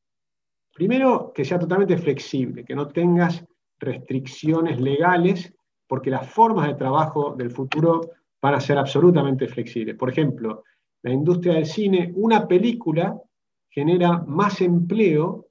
primero, 0.73 1.33
que 1.35 1.45
sea 1.45 1.59
totalmente 1.59 1.99
flexible, 1.99 2.65
que 2.65 2.77
no 2.77 2.87
tengas 2.87 3.45
restricciones 3.81 4.81
legales, 4.81 5.53
porque 5.89 6.09
las 6.09 6.31
formas 6.31 6.69
de 6.69 6.75
trabajo 6.75 7.35
del 7.35 7.51
futuro 7.51 8.01
van 8.41 8.55
a 8.55 8.61
ser 8.61 8.79
absolutamente 8.79 9.49
flexibles. 9.49 9.97
Por 9.97 10.11
ejemplo, 10.11 10.63
la 11.03 11.11
industria 11.11 11.55
del 11.55 11.67
cine, 11.67 12.13
una 12.15 12.47
película 12.47 13.21
genera 13.69 14.23
más 14.25 14.61
empleo 14.61 15.49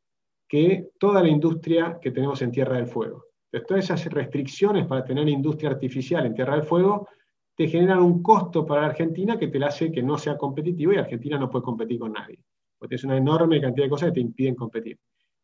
que 0.48 0.92
toda 0.98 1.22
la 1.22 1.28
industria 1.28 2.00
que 2.02 2.12
tenemos 2.12 2.42
en 2.42 2.52
Tierra 2.52 2.78
del 2.78 2.88
Fuego. 2.88 3.26
Entonces, 3.52 3.68
todas 3.68 3.84
esas 3.84 4.14
restricciones 4.14 4.88
para 4.88 5.04
tener 5.04 5.28
industria 5.28 5.72
artificial 5.72 6.26
en 6.26 6.36
Tierra 6.36 6.56
del 6.56 6.64
Fuego 6.64 7.10
te 7.54 7.68
generan 7.68 8.00
un 8.00 8.24
costo 8.24 8.66
para 8.66 8.84
la 8.84 8.88
Argentina 8.88 9.38
que 9.38 9.50
te 9.50 9.62
hace 9.62 9.92
que 9.92 10.04
no 10.04 10.18
sea 10.18 10.38
competitivo 10.38 10.94
y 10.94 10.98
Argentina 10.98 11.38
no 11.38 11.50
puede 11.50 11.66
competir 11.66 12.00
con 12.00 12.14
nadie. 12.14 12.40
Porque 12.78 12.96
es 12.96 13.04
una 13.04 13.18
enorme 13.18 13.62
cantidad 13.62 13.86
de 13.86 13.90
cosas 13.90 14.10
que 14.10 14.16
te 14.16 14.22
impiden 14.22 14.56
competir. 14.56 15.00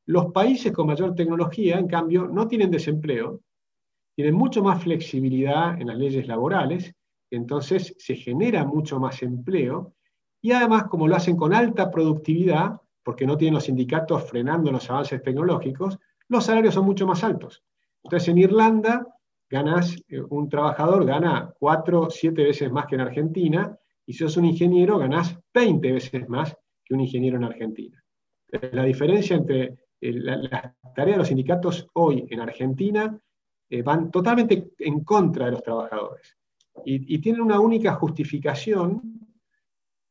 Los 0.05 0.27
países 0.31 0.71
con 0.71 0.87
mayor 0.87 1.15
tecnología, 1.15 1.79
en 1.79 1.87
cambio, 1.87 2.27
no 2.27 2.47
tienen 2.47 2.69
desempleo, 2.69 3.41
tienen 4.15 4.35
mucho 4.35 4.61
más 4.61 4.83
flexibilidad 4.83 5.79
en 5.79 5.87
las 5.87 5.97
leyes 5.97 6.27
laborales, 6.27 6.93
entonces 7.31 7.95
se 7.97 8.15
genera 8.15 8.65
mucho 8.65 8.99
más 8.99 9.23
empleo 9.23 9.93
y 10.41 10.51
además, 10.51 10.85
como 10.85 11.07
lo 11.07 11.15
hacen 11.15 11.37
con 11.37 11.53
alta 11.53 11.89
productividad, 11.89 12.79
porque 13.01 13.25
no 13.25 13.37
tienen 13.37 13.55
los 13.55 13.63
sindicatos 13.63 14.29
frenando 14.29 14.71
los 14.71 14.89
avances 14.89 15.21
tecnológicos, 15.23 15.97
los 16.27 16.45
salarios 16.45 16.73
son 16.73 16.85
mucho 16.85 17.07
más 17.07 17.23
altos. 17.23 17.63
Entonces, 18.03 18.29
en 18.29 18.37
Irlanda, 18.37 19.07
eh, 19.49 20.21
un 20.29 20.49
trabajador 20.49 21.05
gana 21.05 21.53
cuatro, 21.59 22.09
siete 22.09 22.43
veces 22.43 22.71
más 22.71 22.87
que 22.87 22.95
en 22.95 23.01
Argentina, 23.01 23.77
y 24.05 24.13
si 24.13 24.19
sos 24.19 24.37
un 24.37 24.45
ingeniero, 24.45 24.97
ganás 24.97 25.37
20 25.53 25.91
veces 25.91 26.27
más 26.27 26.57
que 26.83 26.93
un 26.93 27.01
ingeniero 27.01 27.37
en 27.37 27.45
Argentina. 27.45 28.03
La 28.71 28.83
diferencia 28.83 29.35
entre 29.35 29.63
eh, 29.99 30.13
las 30.13 30.73
tareas 30.95 31.15
de 31.15 31.17
los 31.17 31.27
sindicatos 31.27 31.87
hoy 31.93 32.25
en 32.29 32.39
Argentina 32.39 33.19
eh, 33.69 33.81
van 33.81 34.11
totalmente 34.11 34.71
en 34.79 35.03
contra 35.03 35.45
de 35.45 35.51
los 35.53 35.63
trabajadores. 35.63 36.37
Y, 36.85 37.15
y 37.15 37.19
tienen 37.19 37.41
una 37.41 37.59
única 37.59 37.93
justificación 37.95 39.19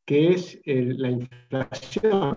que 0.04 0.32
es 0.32 0.60
la 0.64 1.10
inflación, 1.10 2.36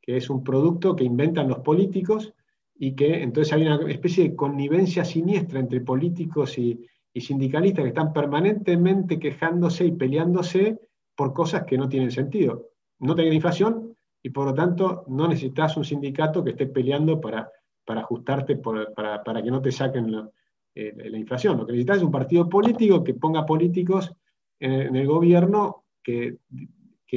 que 0.00 0.16
es 0.16 0.30
un 0.30 0.44
producto 0.44 0.94
que 0.94 1.04
inventan 1.04 1.48
los 1.48 1.58
políticos 1.60 2.34
y 2.76 2.94
que 2.94 3.22
entonces 3.22 3.52
hay 3.52 3.66
una 3.66 3.90
especie 3.90 4.28
de 4.28 4.36
connivencia 4.36 5.04
siniestra 5.04 5.60
entre 5.60 5.80
políticos 5.80 6.58
y, 6.58 6.86
sindicalistas 7.16 7.84
que 7.84 7.90
están 7.90 8.12
permanentemente 8.12 9.20
quejándose 9.20 9.86
y 9.86 9.92
peleándose 9.92 10.80
por 11.14 11.32
cosas 11.32 11.62
que 11.62 11.78
no 11.78 11.88
tienen 11.88 12.10
sentido. 12.10 12.70
No 13.00 13.14
tienen 13.14 13.34
inflación 13.34 13.96
y 14.22 14.30
por 14.30 14.46
lo 14.46 14.54
tanto 14.54 15.04
no 15.08 15.28
necesitas 15.28 15.76
un 15.76 15.84
sindicato 15.84 16.42
que 16.42 16.50
esté 16.50 16.66
peleando 16.66 17.20
para, 17.20 17.50
para 17.84 18.00
ajustarte, 18.00 18.56
para, 18.56 19.22
para, 19.22 19.42
que 19.42 19.50
no 19.50 19.60
te 19.60 19.70
saquen 19.70 20.10
la, 20.10 20.30
eh, 20.74 20.92
la, 21.10 21.18
inflación. 21.18 21.58
Lo 21.58 21.66
que 21.66 21.72
necesitas 21.72 21.98
es 21.98 22.02
un 22.02 22.10
partido 22.10 22.48
político 22.48 23.04
que 23.04 23.14
ponga 23.14 23.44
políticos 23.44 24.12
en 24.60 24.96
el 24.96 25.06
gobierno 25.06 25.84
que, 26.02 26.38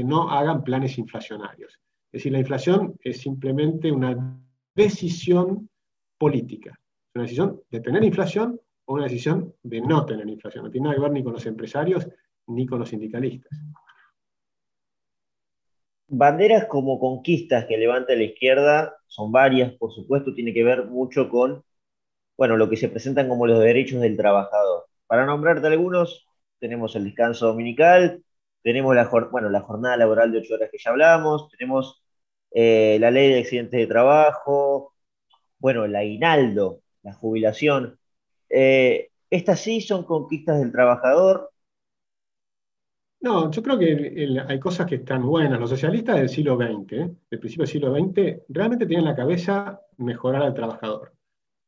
no 0.04 0.30
hagan 0.30 0.64
planes 0.64 1.00
inflacionarios. 1.00 1.74
Es 2.12 2.20
decir, 2.20 2.32
la 2.32 2.38
inflación 2.38 2.96
es 3.04 3.20
simplemente 3.20 3.92
una 3.92 4.40
decisión 4.76 5.68
política. 6.20 6.80
Una 7.16 7.24
decisión 7.24 7.62
de 7.72 7.80
tener 7.80 8.04
inflación 8.04 8.62
o 8.86 8.94
una 8.94 9.06
decisión 9.06 9.56
de 9.64 9.82
no 9.82 10.06
tener 10.06 10.30
inflación. 10.30 10.66
No 10.66 10.70
tiene 10.70 10.86
nada 10.86 10.98
que 10.98 11.02
ver 11.02 11.12
ni 11.14 11.24
con 11.24 11.34
los 11.34 11.48
empresarios 11.48 12.08
ni 12.46 12.68
con 12.68 12.78
los 12.78 12.90
sindicalistas. 12.90 13.60
Banderas 16.10 16.66
como 16.66 17.00
conquistas 17.00 17.66
que 17.66 17.78
levanta 17.78 18.16
la 18.16 18.24
izquierda 18.24 18.96
son 19.08 19.32
varias, 19.32 19.74
por 19.74 19.92
supuesto, 19.94 20.34
tiene 20.34 20.54
que 20.54 20.64
ver 20.64 20.86
mucho 20.86 21.30
con, 21.30 21.64
bueno, 22.38 22.58
lo 22.58 22.70
que 22.70 22.78
se 22.78 22.90
presentan 22.90 23.30
como 23.30 23.48
los 23.48 23.60
derechos 23.60 24.02
del 24.02 24.18
trabajador. 24.18 24.88
Para 25.08 25.26
nombrarte 25.26 25.68
algunos, 25.68 26.28
tenemos 26.60 26.96
el 26.96 27.06
descanso 27.06 27.48
dominical, 27.48 28.24
tenemos 28.64 28.96
la, 28.96 29.10
bueno, 29.32 29.50
la 29.50 29.62
jornada 29.62 29.98
laboral 29.98 30.32
de 30.32 30.40
ocho 30.40 30.56
horas 30.56 30.70
que 30.72 30.78
ya 30.80 30.92
hablamos, 30.92 31.50
tenemos 31.52 32.04
eh, 32.52 32.98
la 33.00 33.12
ley 33.12 33.30
de 33.34 33.40
accidentes 33.40 33.80
de 33.80 33.88
trabajo, 33.88 34.94
bueno, 35.60 35.86
el 35.86 35.96
aguinaldo, 35.96 36.82
la 37.04 37.14
jubilación. 37.14 38.00
Eh, 38.50 39.10
¿Estas 39.30 39.60
sí 39.62 39.82
son 39.82 40.04
conquistas 40.06 40.60
del 40.60 40.72
trabajador? 40.72 41.52
No, 43.20 43.50
yo 43.50 43.64
creo 43.64 43.80
que 43.80 44.38
hay 44.48 44.60
cosas 44.60 44.86
que 44.86 44.96
están 44.96 45.26
buenas. 45.26 45.60
Los 45.60 45.70
socialistas 45.70 46.18
del 46.18 46.30
siglo 46.30 46.56
XX, 46.56 46.90
del 47.30 47.40
principio 47.40 47.64
del 47.64 47.72
siglo 47.72 47.96
XX, 47.96 48.44
realmente 48.50 48.86
tenían 48.86 49.04
en 49.04 49.10
la 49.10 49.16
cabeza 49.16 49.82
mejorar 49.98 50.44
al 50.44 50.54
trabajador. 50.54 51.14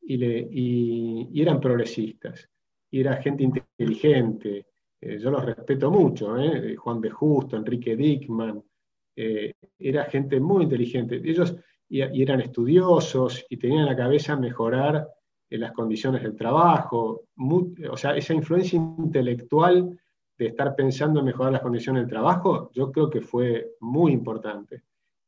Y, 0.01 1.27
y 1.31 1.41
eran 1.41 1.59
progresistas. 1.59 2.49
Y 2.91 3.01
era 3.01 3.17
gente 3.17 3.43
inteligente, 3.43 4.67
eh, 5.01 5.17
yo 5.19 5.31
los 5.31 5.45
respeto 5.45 5.89
mucho, 5.89 6.37
¿eh? 6.37 6.75
Juan 6.75 6.99
de 6.99 7.09
Justo, 7.09 7.55
Enrique 7.55 7.95
Dickman, 7.95 8.61
eh, 9.15 9.53
era 9.77 10.05
gente 10.05 10.39
muy 10.39 10.63
inteligente. 10.63 11.21
Ellos 11.23 11.55
y, 11.87 12.01
eran 12.21 12.41
estudiosos 12.41 13.45
y 13.49 13.57
tenían 13.57 13.81
en 13.81 13.85
la 13.87 13.95
cabeza 13.95 14.35
mejorar 14.35 15.07
las 15.51 15.71
condiciones 15.71 16.21
del 16.21 16.35
trabajo, 16.35 17.23
o 17.35 17.97
sea, 17.97 18.15
esa 18.15 18.35
influencia 18.35 18.77
intelectual 18.77 19.97
de 20.39 20.47
estar 20.47 20.75
pensando 20.75 21.19
en 21.19 21.27
mejorar 21.27 21.51
las 21.51 21.61
condiciones 21.61 22.01
del 22.01 22.09
trabajo, 22.09 22.71
yo 22.73 22.91
creo 22.91 23.09
que 23.09 23.21
fue 23.21 23.73
muy 23.81 24.11
importante 24.11 24.83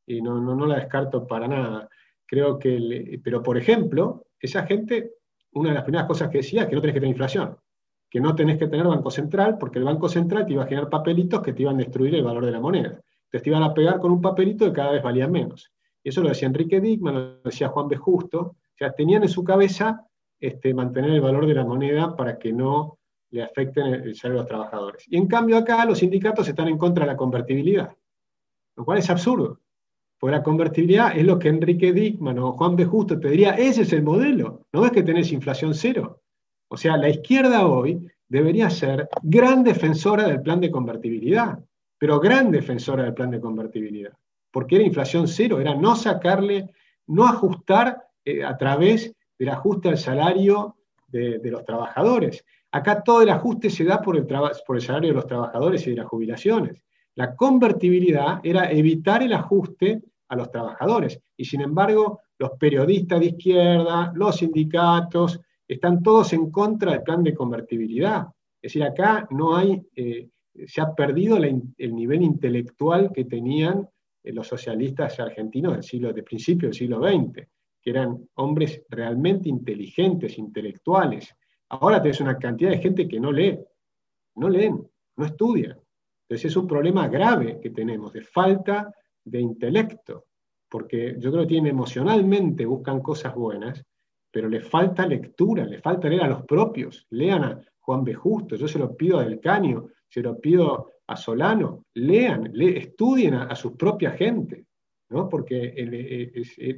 y 0.06 0.20
no, 0.20 0.40
no, 0.40 0.56
no 0.56 0.66
la 0.66 0.76
descarto 0.76 1.26
para 1.26 1.46
nada. 1.46 1.88
Creo 2.26 2.58
que, 2.58 3.20
pero 3.22 3.42
por 3.42 3.56
ejemplo, 3.56 4.26
esa 4.40 4.66
gente, 4.66 5.12
una 5.52 5.68
de 5.68 5.74
las 5.76 5.84
primeras 5.84 6.08
cosas 6.08 6.30
que 6.30 6.38
decía 6.38 6.62
es 6.62 6.68
que 6.68 6.74
no 6.74 6.80
tenés 6.80 6.94
que 6.94 7.00
tener 7.00 7.14
inflación 7.14 7.56
que 8.12 8.20
no 8.20 8.34
tenés 8.34 8.58
que 8.58 8.66
tener 8.66 8.86
Banco 8.86 9.10
Central, 9.10 9.56
porque 9.56 9.78
el 9.78 9.86
Banco 9.86 10.06
Central 10.06 10.44
te 10.44 10.52
iba 10.52 10.64
a 10.64 10.66
generar 10.66 10.90
papelitos 10.90 11.40
que 11.40 11.54
te 11.54 11.62
iban 11.62 11.76
a 11.76 11.78
destruir 11.78 12.14
el 12.14 12.22
valor 12.22 12.44
de 12.44 12.52
la 12.52 12.60
moneda. 12.60 12.90
Entonces 12.90 13.42
te 13.42 13.48
iban 13.48 13.62
a 13.62 13.72
pegar 13.72 14.00
con 14.00 14.12
un 14.12 14.20
papelito 14.20 14.66
que 14.66 14.72
cada 14.74 14.92
vez 14.92 15.02
valía 15.02 15.26
menos. 15.28 15.72
Y 16.04 16.10
eso 16.10 16.20
lo 16.20 16.28
decía 16.28 16.48
Enrique 16.48 16.78
Dickman, 16.78 17.14
lo 17.14 17.42
decía 17.42 17.68
Juan 17.68 17.88
B. 17.88 17.96
Justo. 17.96 18.38
O 18.40 18.76
sea, 18.76 18.92
tenían 18.92 19.22
en 19.22 19.30
su 19.30 19.42
cabeza 19.42 20.06
este, 20.38 20.74
mantener 20.74 21.12
el 21.12 21.22
valor 21.22 21.46
de 21.46 21.54
la 21.54 21.64
moneda 21.64 22.14
para 22.14 22.38
que 22.38 22.52
no 22.52 22.98
le 23.32 23.42
afecten 23.42 23.86
el 23.86 24.14
salario 24.14 24.38
de 24.38 24.42
los 24.42 24.46
trabajadores. 24.46 25.04
Y 25.08 25.16
en 25.16 25.26
cambio 25.26 25.56
acá 25.56 25.84
los 25.84 25.98
sindicatos 25.98 26.46
están 26.48 26.68
en 26.68 26.78
contra 26.78 27.04
de 27.04 27.12
la 27.12 27.16
convertibilidad, 27.16 27.96
lo 28.76 28.84
cual 28.84 28.98
es 28.98 29.10
absurdo. 29.10 29.60
Porque 30.18 30.36
la 30.36 30.42
convertibilidad 30.42 31.16
es 31.16 31.24
lo 31.24 31.38
que 31.38 31.48
Enrique 31.48 31.92
Dickman 31.92 32.38
o 32.38 32.52
Juan 32.52 32.76
B. 32.76 32.84
Justo 32.84 33.18
te 33.18 33.28
diría, 33.28 33.54
ese 33.54 33.82
es 33.82 33.92
el 33.92 34.02
modelo. 34.02 34.66
¿No 34.72 34.82
ves 34.82 34.92
que 34.92 35.02
tenés 35.02 35.32
inflación 35.32 35.74
cero? 35.74 36.22
O 36.68 36.76
sea, 36.76 36.96
la 36.96 37.08
izquierda 37.08 37.66
hoy 37.66 38.06
debería 38.28 38.70
ser 38.70 39.08
gran 39.22 39.64
defensora 39.64 40.28
del 40.28 40.40
plan 40.40 40.60
de 40.60 40.70
convertibilidad, 40.70 41.58
pero 41.98 42.18
gran 42.20 42.50
defensora 42.50 43.02
del 43.02 43.14
plan 43.14 43.30
de 43.30 43.40
convertibilidad, 43.40 44.12
porque 44.50 44.76
era 44.76 44.84
inflación 44.84 45.28
cero, 45.28 45.60
era 45.60 45.74
no 45.74 45.94
sacarle, 45.96 46.70
no 47.06 47.26
ajustar 47.26 48.08
eh, 48.24 48.42
a 48.42 48.56
través 48.56 49.14
del 49.38 49.48
ajuste 49.50 49.90
al 49.90 49.98
salario 49.98 50.76
de, 51.08 51.40
los 51.44 51.64
trabajadores. 51.64 52.44
Acá 52.72 53.02
todo 53.02 53.22
el 53.22 53.28
ajuste 53.28 53.68
se 53.68 53.84
da 53.84 54.00
por 54.00 54.16
el, 54.16 54.26
salario 54.80 55.10
de 55.10 55.14
los 55.14 55.26
trabajadores 55.26 55.86
y 55.86 55.90
de 55.90 55.96
las 55.96 56.06
jubilaciones. 56.06 56.82
La 57.14 57.36
convertibilidad 57.36 58.40
era 58.42 58.70
evitar 58.70 59.22
el 59.22 59.34
ajuste 59.34 60.02
a 60.28 60.36
los 60.36 60.50
trabajadores. 60.50 61.20
Y 61.36 61.44
sin 61.44 61.60
embargo, 61.60 62.20
los 62.38 62.52
periodistas 62.58 63.20
de 63.20 63.26
izquierda, 63.26 64.12
los 64.14 64.36
sindicatos, 64.36 65.38
están 65.68 66.02
todos 66.02 66.32
en 66.32 66.50
contra 66.50 66.92
del 66.92 67.02
plan 67.02 67.22
de 67.22 67.34
convertibilidad. 67.34 68.26
Es 68.60 68.72
decir, 68.72 68.84
acá 68.84 69.28
no 69.30 69.54
hay, 69.54 69.82
eh, 69.94 70.28
se 70.66 70.80
ha 70.80 70.94
perdido 70.94 71.36
el 71.36 71.94
nivel 71.94 72.22
intelectual 72.22 73.12
que 73.12 73.24
tenían 73.26 73.86
eh, 74.22 74.32
los 74.32 74.46
socialistas 74.46 75.18
argentinos 75.20 75.74
del 75.74 75.82
siglo, 75.82 76.12
de 76.12 76.22
principio 76.22 76.68
del 76.68 76.74
siglo 76.74 77.00
XX, 77.00 77.46
que 77.82 77.90
eran 77.90 78.28
hombres 78.34 78.82
realmente 78.88 79.48
inteligentes, 79.48 80.38
intelectuales. 80.38 81.34
Ahora 81.72 82.02
tenés 82.02 82.20
una 82.20 82.38
cantidad 82.38 82.70
de 82.70 82.78
gente 82.78 83.08
que 83.08 83.18
no 83.18 83.32
lee, 83.32 83.58
no 84.36 84.48
leen, 84.50 84.86
no 85.16 85.24
estudian. 85.24 85.78
Entonces 86.28 86.50
es 86.50 86.56
un 86.56 86.66
problema 86.66 87.08
grave 87.08 87.60
que 87.60 87.70
tenemos, 87.70 88.12
de 88.12 88.20
falta 88.20 88.92
de 89.24 89.40
intelecto, 89.40 90.26
porque 90.68 91.16
yo 91.18 91.32
creo 91.32 91.46
que 91.46 91.56
emocionalmente, 91.56 92.66
buscan 92.66 93.00
cosas 93.00 93.34
buenas, 93.34 93.82
pero 94.30 94.50
les 94.50 94.68
falta 94.68 95.06
lectura, 95.06 95.64
les 95.64 95.80
falta 95.80 96.08
leer 96.08 96.24
a 96.24 96.28
los 96.28 96.44
propios, 96.44 97.06
lean 97.10 97.44
a 97.44 97.60
Juan 97.80 98.04
B. 98.04 98.12
Justo, 98.14 98.56
yo 98.56 98.68
se 98.68 98.78
lo 98.78 98.94
pido 98.94 99.18
a 99.18 99.24
Del 99.24 99.40
Caño, 99.40 99.88
se 100.08 100.20
lo 100.20 100.38
pido 100.38 100.90
a 101.06 101.16
Solano, 101.16 101.86
lean, 101.94 102.52
estudien 102.54 103.34
a, 103.34 103.54
su 103.54 103.78
propia 103.78 104.10
gente, 104.10 104.66
¿no? 105.08 105.26
porque 105.26 105.72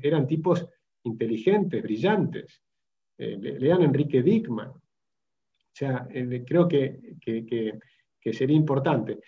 eran 0.02 0.26
tipos 0.28 0.64
inteligentes, 1.02 1.82
brillantes. 1.82 2.62
Eh, 3.18 3.36
lean 3.40 3.82
a 3.82 3.84
Enrique 3.84 4.22
Dickman. 4.22 4.72
O 5.74 5.76
sea, 5.76 6.06
eh, 6.08 6.44
creo 6.46 6.68
que, 6.68 7.00
sería 8.32 8.56
importante. 8.56 9.18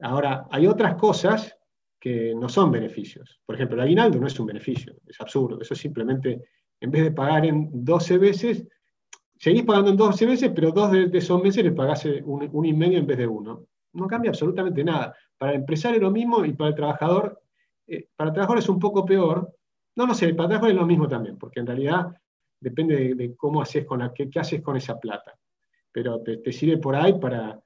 Ahora, 0.00 0.48
hay 0.50 0.66
otras 0.66 0.96
cosas 0.96 1.56
que 2.00 2.34
no 2.34 2.48
son 2.48 2.72
beneficios. 2.72 3.40
Por 3.46 3.54
ejemplo, 3.54 3.76
el 3.76 3.82
aguinaldo 3.82 4.18
no 4.18 4.26
es 4.26 4.38
un 4.40 4.46
beneficio, 4.46 4.96
es 5.06 5.20
absurdo. 5.20 5.60
Eso 5.60 5.76
simplemente, 5.76 6.42
en 6.80 6.90
vez 6.90 7.04
de 7.04 7.12
pagar 7.12 7.46
en 7.46 7.84
12 7.84 8.18
veces, 8.18 8.66
seguís 9.38 9.62
pagando 9.62 9.92
en 9.92 9.96
12 9.96 10.26
veces, 10.26 10.50
pero 10.52 10.72
dos 10.72 10.90
de, 10.90 11.08
esos 11.12 11.40
meses 11.40 11.62
les 11.62 11.72
pagás 11.72 12.04
un, 12.24 12.50
un, 12.52 12.66
y 12.66 12.72
medio 12.72 12.98
en 12.98 13.06
vez 13.06 13.18
de 13.18 13.28
uno. 13.28 13.68
No 13.92 14.08
cambia 14.08 14.30
absolutamente 14.30 14.82
nada. 14.82 15.14
Para 15.38 15.52
el 15.52 15.60
empresario 15.60 15.98
es 15.98 16.02
lo 16.02 16.10
mismo 16.10 16.44
y 16.44 16.52
para 16.54 16.70
el 16.70 16.74
trabajador, 16.74 17.40
eh, 17.86 18.08
para 18.16 18.30
el 18.30 18.34
trabajador 18.34 18.58
es 18.58 18.68
un 18.68 18.80
poco 18.80 19.06
peor. 19.06 19.54
No, 19.94 20.04
no 20.08 20.14
sé, 20.14 20.34
para 20.34 20.46
el 20.46 20.48
trabajador 20.48 20.70
es 20.70 20.76
lo 20.76 20.86
mismo 20.86 21.06
también, 21.06 21.38
porque 21.38 21.60
en 21.60 21.66
realidad 21.68 22.08
depende 22.58 23.14
de, 23.14 23.36
cómo 23.36 23.62
haces 23.62 23.84
con 23.84 24.00
la, 24.00 24.12
qué, 24.12 24.28
haces 24.34 24.60
con 24.62 24.76
esa 24.76 24.98
plata. 24.98 25.32
Pero 25.92 26.20
te 26.22 26.52
sirve 26.52 26.78
por 26.78 26.96
ahí 26.96 27.18
para, 27.18 27.62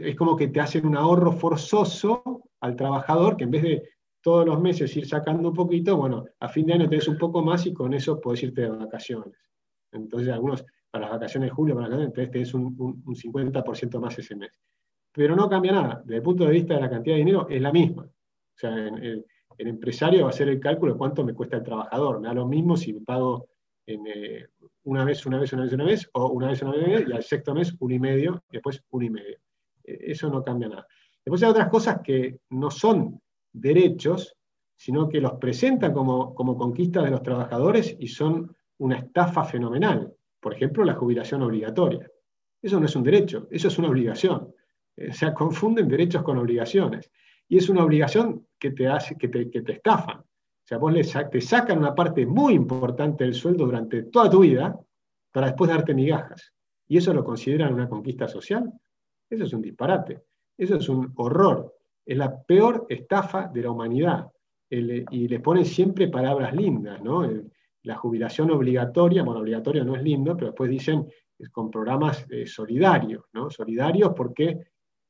es 0.00 0.16
como 0.16 0.36
que 0.36 0.48
te 0.48 0.60
hacen 0.60 0.86
un 0.86 0.96
ahorro 0.96 1.32
forzoso 1.32 2.42
al 2.60 2.76
trabajador 2.76 3.36
que 3.36 3.44
en 3.44 3.50
vez 3.50 3.62
de 3.62 3.88
todos 4.20 4.46
los 4.46 4.60
meses 4.60 4.96
ir 4.96 5.06
sacando 5.06 5.48
un 5.48 5.54
poquito, 5.54 5.96
bueno, 5.96 6.24
a 6.40 6.48
fin 6.48 6.66
de 6.66 6.74
año 6.74 6.88
tenés 6.88 7.08
un 7.08 7.18
poco 7.18 7.42
más 7.42 7.66
y 7.66 7.72
con 7.72 7.92
eso 7.92 8.20
puedes 8.20 8.42
irte 8.42 8.62
de 8.62 8.70
vacaciones. 8.70 9.34
Entonces, 9.90 10.32
algunos 10.32 10.64
para 10.90 11.06
las 11.06 11.12
vacaciones 11.14 11.50
de 11.50 11.54
julio, 11.54 11.74
para 11.74 11.88
las 11.88 11.98
vacaciones, 11.98 12.18
entonces 12.18 12.32
tenés 12.32 12.54
un, 12.54 13.04
50% 13.04 14.00
más 14.00 14.18
ese 14.18 14.36
mes. 14.36 14.50
Pero 15.12 15.34
no 15.36 15.48
cambia 15.48 15.72
nada. 15.72 16.02
Desde 16.04 16.16
el 16.16 16.22
punto 16.22 16.44
de 16.44 16.52
vista 16.52 16.74
de 16.74 16.80
la 16.80 16.90
cantidad 16.90 17.16
de 17.16 17.20
dinero, 17.20 17.46
es 17.48 17.60
la 17.60 17.72
misma. 17.72 18.04
O 18.04 18.58
sea, 18.58 18.74
el, 18.76 19.24
empresario 19.58 20.22
va 20.22 20.28
a 20.28 20.30
hacer 20.30 20.48
el 20.48 20.58
cálculo 20.58 20.92
de 20.92 20.98
cuánto 20.98 21.24
me 21.24 21.34
cuesta 21.34 21.56
el 21.56 21.62
trabajador. 21.62 22.20
Me 22.20 22.28
da 22.28 22.34
lo 22.34 22.46
mismo 22.46 22.76
si 22.76 22.92
pago 22.94 23.48
en, 23.86 24.06
eh, 24.06 24.46
una 24.84 25.04
vez, 25.04 25.24
una 25.26 25.38
vez, 25.38 25.52
una 25.52 25.62
vez, 25.62 25.72
una 25.72 25.84
vez, 25.84 26.10
o 26.12 26.28
una 26.28 26.48
vez, 26.48 26.62
una 26.62 26.72
vez, 26.72 27.08
y 27.08 27.12
al 27.12 27.22
sexto 27.22 27.54
mes, 27.54 27.74
un 27.78 27.92
y 27.92 27.98
medio, 27.98 28.42
y 28.50 28.54
después 28.54 28.82
un 28.90 29.02
y 29.04 29.10
medio. 29.10 29.38
Eh, 29.84 29.98
eso 30.08 30.28
no 30.30 30.42
cambia 30.42 30.68
nada. 30.68 30.86
Después 31.24 31.42
hay 31.42 31.50
otras 31.50 31.68
cosas 31.68 32.00
que 32.02 32.38
no 32.50 32.70
son 32.70 33.20
derechos, 33.52 34.36
sino 34.76 35.08
que 35.08 35.20
los 35.20 35.34
presentan 35.34 35.92
como, 35.92 36.34
como 36.34 36.56
conquista 36.56 37.02
de 37.02 37.10
los 37.10 37.22
trabajadores 37.22 37.96
y 37.98 38.08
son 38.08 38.54
una 38.78 38.98
estafa 38.98 39.44
fenomenal. 39.44 40.12
Por 40.40 40.54
ejemplo, 40.54 40.84
la 40.84 40.94
jubilación 40.94 41.42
obligatoria. 41.42 42.10
Eso 42.60 42.80
no 42.80 42.86
es 42.86 42.96
un 42.96 43.04
derecho, 43.04 43.46
eso 43.50 43.68
es 43.68 43.78
una 43.78 43.88
obligación. 43.88 44.52
Eh, 44.96 45.10
o 45.10 45.12
sea, 45.12 45.32
confunden 45.34 45.88
derechos 45.88 46.22
con 46.22 46.38
obligaciones. 46.38 47.10
Y 47.48 47.58
es 47.58 47.68
una 47.68 47.84
obligación 47.84 48.46
que 48.58 48.70
te, 48.70 48.88
hace, 48.88 49.16
que 49.16 49.28
te, 49.28 49.50
que 49.50 49.62
te 49.62 49.72
estafan. 49.72 50.24
Vos 50.78 50.94
te 51.30 51.40
sacan 51.40 51.78
una 51.78 51.94
parte 51.94 52.26
muy 52.26 52.54
importante 52.54 53.24
del 53.24 53.34
sueldo 53.34 53.66
durante 53.66 54.04
toda 54.04 54.30
tu 54.30 54.40
vida 54.40 54.78
para 55.30 55.48
después 55.48 55.70
darte 55.70 55.94
migajas. 55.94 56.52
¿Y 56.88 56.98
eso 56.98 57.12
lo 57.14 57.24
consideran 57.24 57.74
una 57.74 57.88
conquista 57.88 58.28
social? 58.28 58.70
Eso 59.28 59.44
es 59.44 59.52
un 59.52 59.62
disparate, 59.62 60.22
eso 60.58 60.76
es 60.76 60.88
un 60.88 61.12
horror, 61.16 61.74
es 62.04 62.18
la 62.18 62.42
peor 62.42 62.86
estafa 62.88 63.48
de 63.48 63.62
la 63.62 63.70
humanidad. 63.70 64.30
y 64.68 65.28
le 65.28 65.40
ponen 65.40 65.66
siempre 65.66 66.08
palabras 66.08 66.54
lindas, 66.54 67.02
¿no? 67.02 67.28
la 67.84 67.96
jubilación 67.96 68.50
obligatoria, 68.50 69.22
bueno, 69.22 69.40
obligatorio 69.40 69.84
no 69.84 69.96
es 69.96 70.02
lindo, 70.02 70.34
pero 70.34 70.48
después 70.48 70.70
dicen 70.70 71.06
es 71.38 71.50
con 71.50 71.70
programas 71.70 72.24
eh, 72.30 72.46
solidarios, 72.46 73.24
¿no? 73.32 73.50
Solidarios 73.50 74.12
porque 74.16 74.60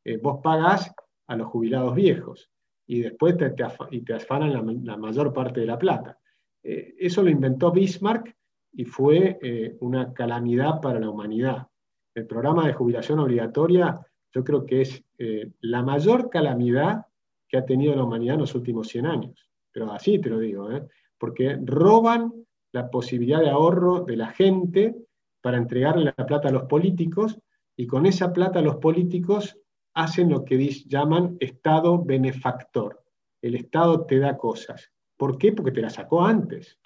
eh, 0.05 0.17
vos 0.17 0.41
pagás 0.43 0.93
a 1.27 1.37
los 1.37 1.49
jubilados 1.49 1.95
viejos 1.95 2.51
y 2.93 3.01
después 3.01 3.37
te, 3.39 3.55
y 3.91 4.03
te 4.03 4.15
afanan 4.15 4.85
la, 4.85 4.97
mayor 4.97 5.33
parte 5.33 5.61
de 5.61 5.67
la 5.67 5.79
plata. 5.79 6.19
Eh, 6.63 6.95
eso 6.99 7.23
lo 7.23 7.31
inventó 7.31 7.73
Bismarck 7.73 8.37
y 8.73 8.85
fue 8.85 9.39
una 9.81 10.13
calamidad 10.13 10.81
para 10.81 11.01
la 11.01 11.09
humanidad. 11.09 11.67
El 12.15 12.27
programa 12.27 12.67
de 12.67 12.75
jubilación 12.75 13.19
obligatoria 13.19 13.99
yo 14.35 14.45
creo 14.45 14.65
que 14.67 14.83
es 14.83 15.05
eh, 15.19 15.53
la 15.61 15.83
mayor 15.83 16.31
calamidad 16.31 17.07
que 17.49 17.59
ha 17.59 17.65
tenido 17.65 17.95
la 17.95 18.05
humanidad 18.05 18.35
en 18.35 18.41
los 18.41 18.55
últimos 18.55 18.89
100 18.89 19.07
años. 19.07 19.49
Pero 19.71 19.93
así 19.93 20.19
te 20.19 20.31
lo 20.31 20.39
digo, 20.39 20.71
¿eh? 20.71 20.87
porque 21.19 21.59
roban 21.63 22.33
la 22.73 22.91
posibilidad 22.91 23.41
de 23.41 23.51
ahorro 23.51 24.01
de 24.05 24.17
la 24.17 24.29
gente 24.29 24.97
para 25.41 25.59
entregarle 25.59 26.13
la 26.17 26.27
plata 26.27 26.49
a 26.49 26.53
los 26.53 26.65
políticos 26.65 27.39
y 27.77 27.87
con 27.87 28.07
esa 28.07 28.33
plata 28.33 28.61
los 28.61 28.77
políticos 28.77 29.59
hacen 29.95 30.31
lo 30.31 30.45
que 30.45 30.59
llaman 30.87 31.37
Estado 31.41 32.03
benefactor. 32.03 33.03
El 33.41 33.55
Estado 33.55 34.07
te 34.07 34.19
da 34.19 34.37
cosas. 34.37 34.91
¿Por 35.17 35.39
qué? 35.39 35.53
Porque 35.53 35.73
te 35.73 35.83
la 35.83 35.91
sacó 35.91 36.25
antes. 36.25 36.79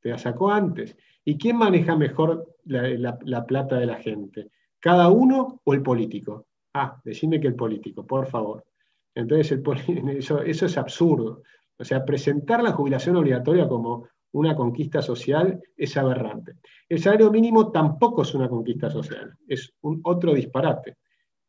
Te 0.00 0.10
la 0.10 0.18
sacó 0.18 0.50
antes. 0.50 0.96
¿Y 1.24 1.36
quién 1.38 1.56
maneja 1.56 1.96
mejor 1.96 2.56
la 2.64 3.46
plata 3.46 3.76
de 3.76 3.86
la 3.86 3.96
gente? 3.96 4.50
¿Cada 4.78 5.08
uno 5.08 5.60
o 5.64 5.74
el 5.74 5.82
político? 5.82 6.46
Ah, 6.74 7.00
decime 7.04 7.40
que 7.40 7.48
el 7.48 7.56
político, 7.56 8.06
por 8.06 8.26
favor. 8.26 8.64
Entonces, 9.14 9.50
el 9.52 9.62
eso, 10.18 10.42
eso 10.42 10.66
es 10.66 10.78
absurdo. 10.78 11.42
O 11.78 11.84
sea, 11.84 12.04
presentar 12.04 12.62
la 12.62 12.72
jubilación 12.72 13.16
obligatoria 13.16 13.66
como 13.66 14.08
una 14.32 14.54
conquista 14.54 15.00
social 15.00 15.60
es 15.76 15.96
aberrante. 15.96 16.56
El 16.88 17.00
salario 17.00 17.30
mínimo 17.30 17.72
tampoco 17.72 18.22
es 18.22 18.34
una 18.34 18.48
conquista 18.48 18.90
social, 18.90 19.34
es 19.48 19.72
un 19.80 20.00
otro 20.04 20.34
disparate. 20.34 20.98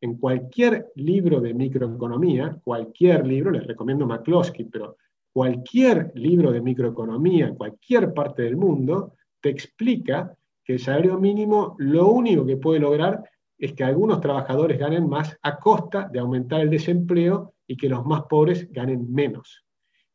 En 0.00 0.16
cualquier 0.16 0.92
libro 0.94 1.40
de 1.40 1.54
microeconomía, 1.54 2.56
cualquier 2.62 3.26
libro, 3.26 3.50
les 3.50 3.66
recomiendo 3.66 4.06
McCloskey, 4.06 4.66
pero 4.66 4.96
cualquier 5.32 6.12
libro 6.14 6.52
de 6.52 6.60
microeconomía 6.60 7.48
en 7.48 7.56
cualquier 7.56 8.12
parte 8.14 8.42
del 8.42 8.56
mundo 8.56 9.14
te 9.40 9.50
explica 9.50 10.36
que 10.64 10.74
el 10.74 10.78
salario 10.78 11.18
mínimo 11.18 11.74
lo 11.78 12.08
único 12.08 12.46
que 12.46 12.56
puede 12.56 12.80
lograr 12.80 13.22
es 13.56 13.72
que 13.72 13.82
algunos 13.82 14.20
trabajadores 14.20 14.78
ganen 14.78 15.08
más 15.08 15.36
a 15.42 15.58
costa 15.58 16.08
de 16.12 16.20
aumentar 16.20 16.60
el 16.60 16.70
desempleo 16.70 17.54
y 17.66 17.76
que 17.76 17.88
los 17.88 18.04
más 18.06 18.22
pobres 18.24 18.70
ganen 18.72 19.12
menos. 19.12 19.64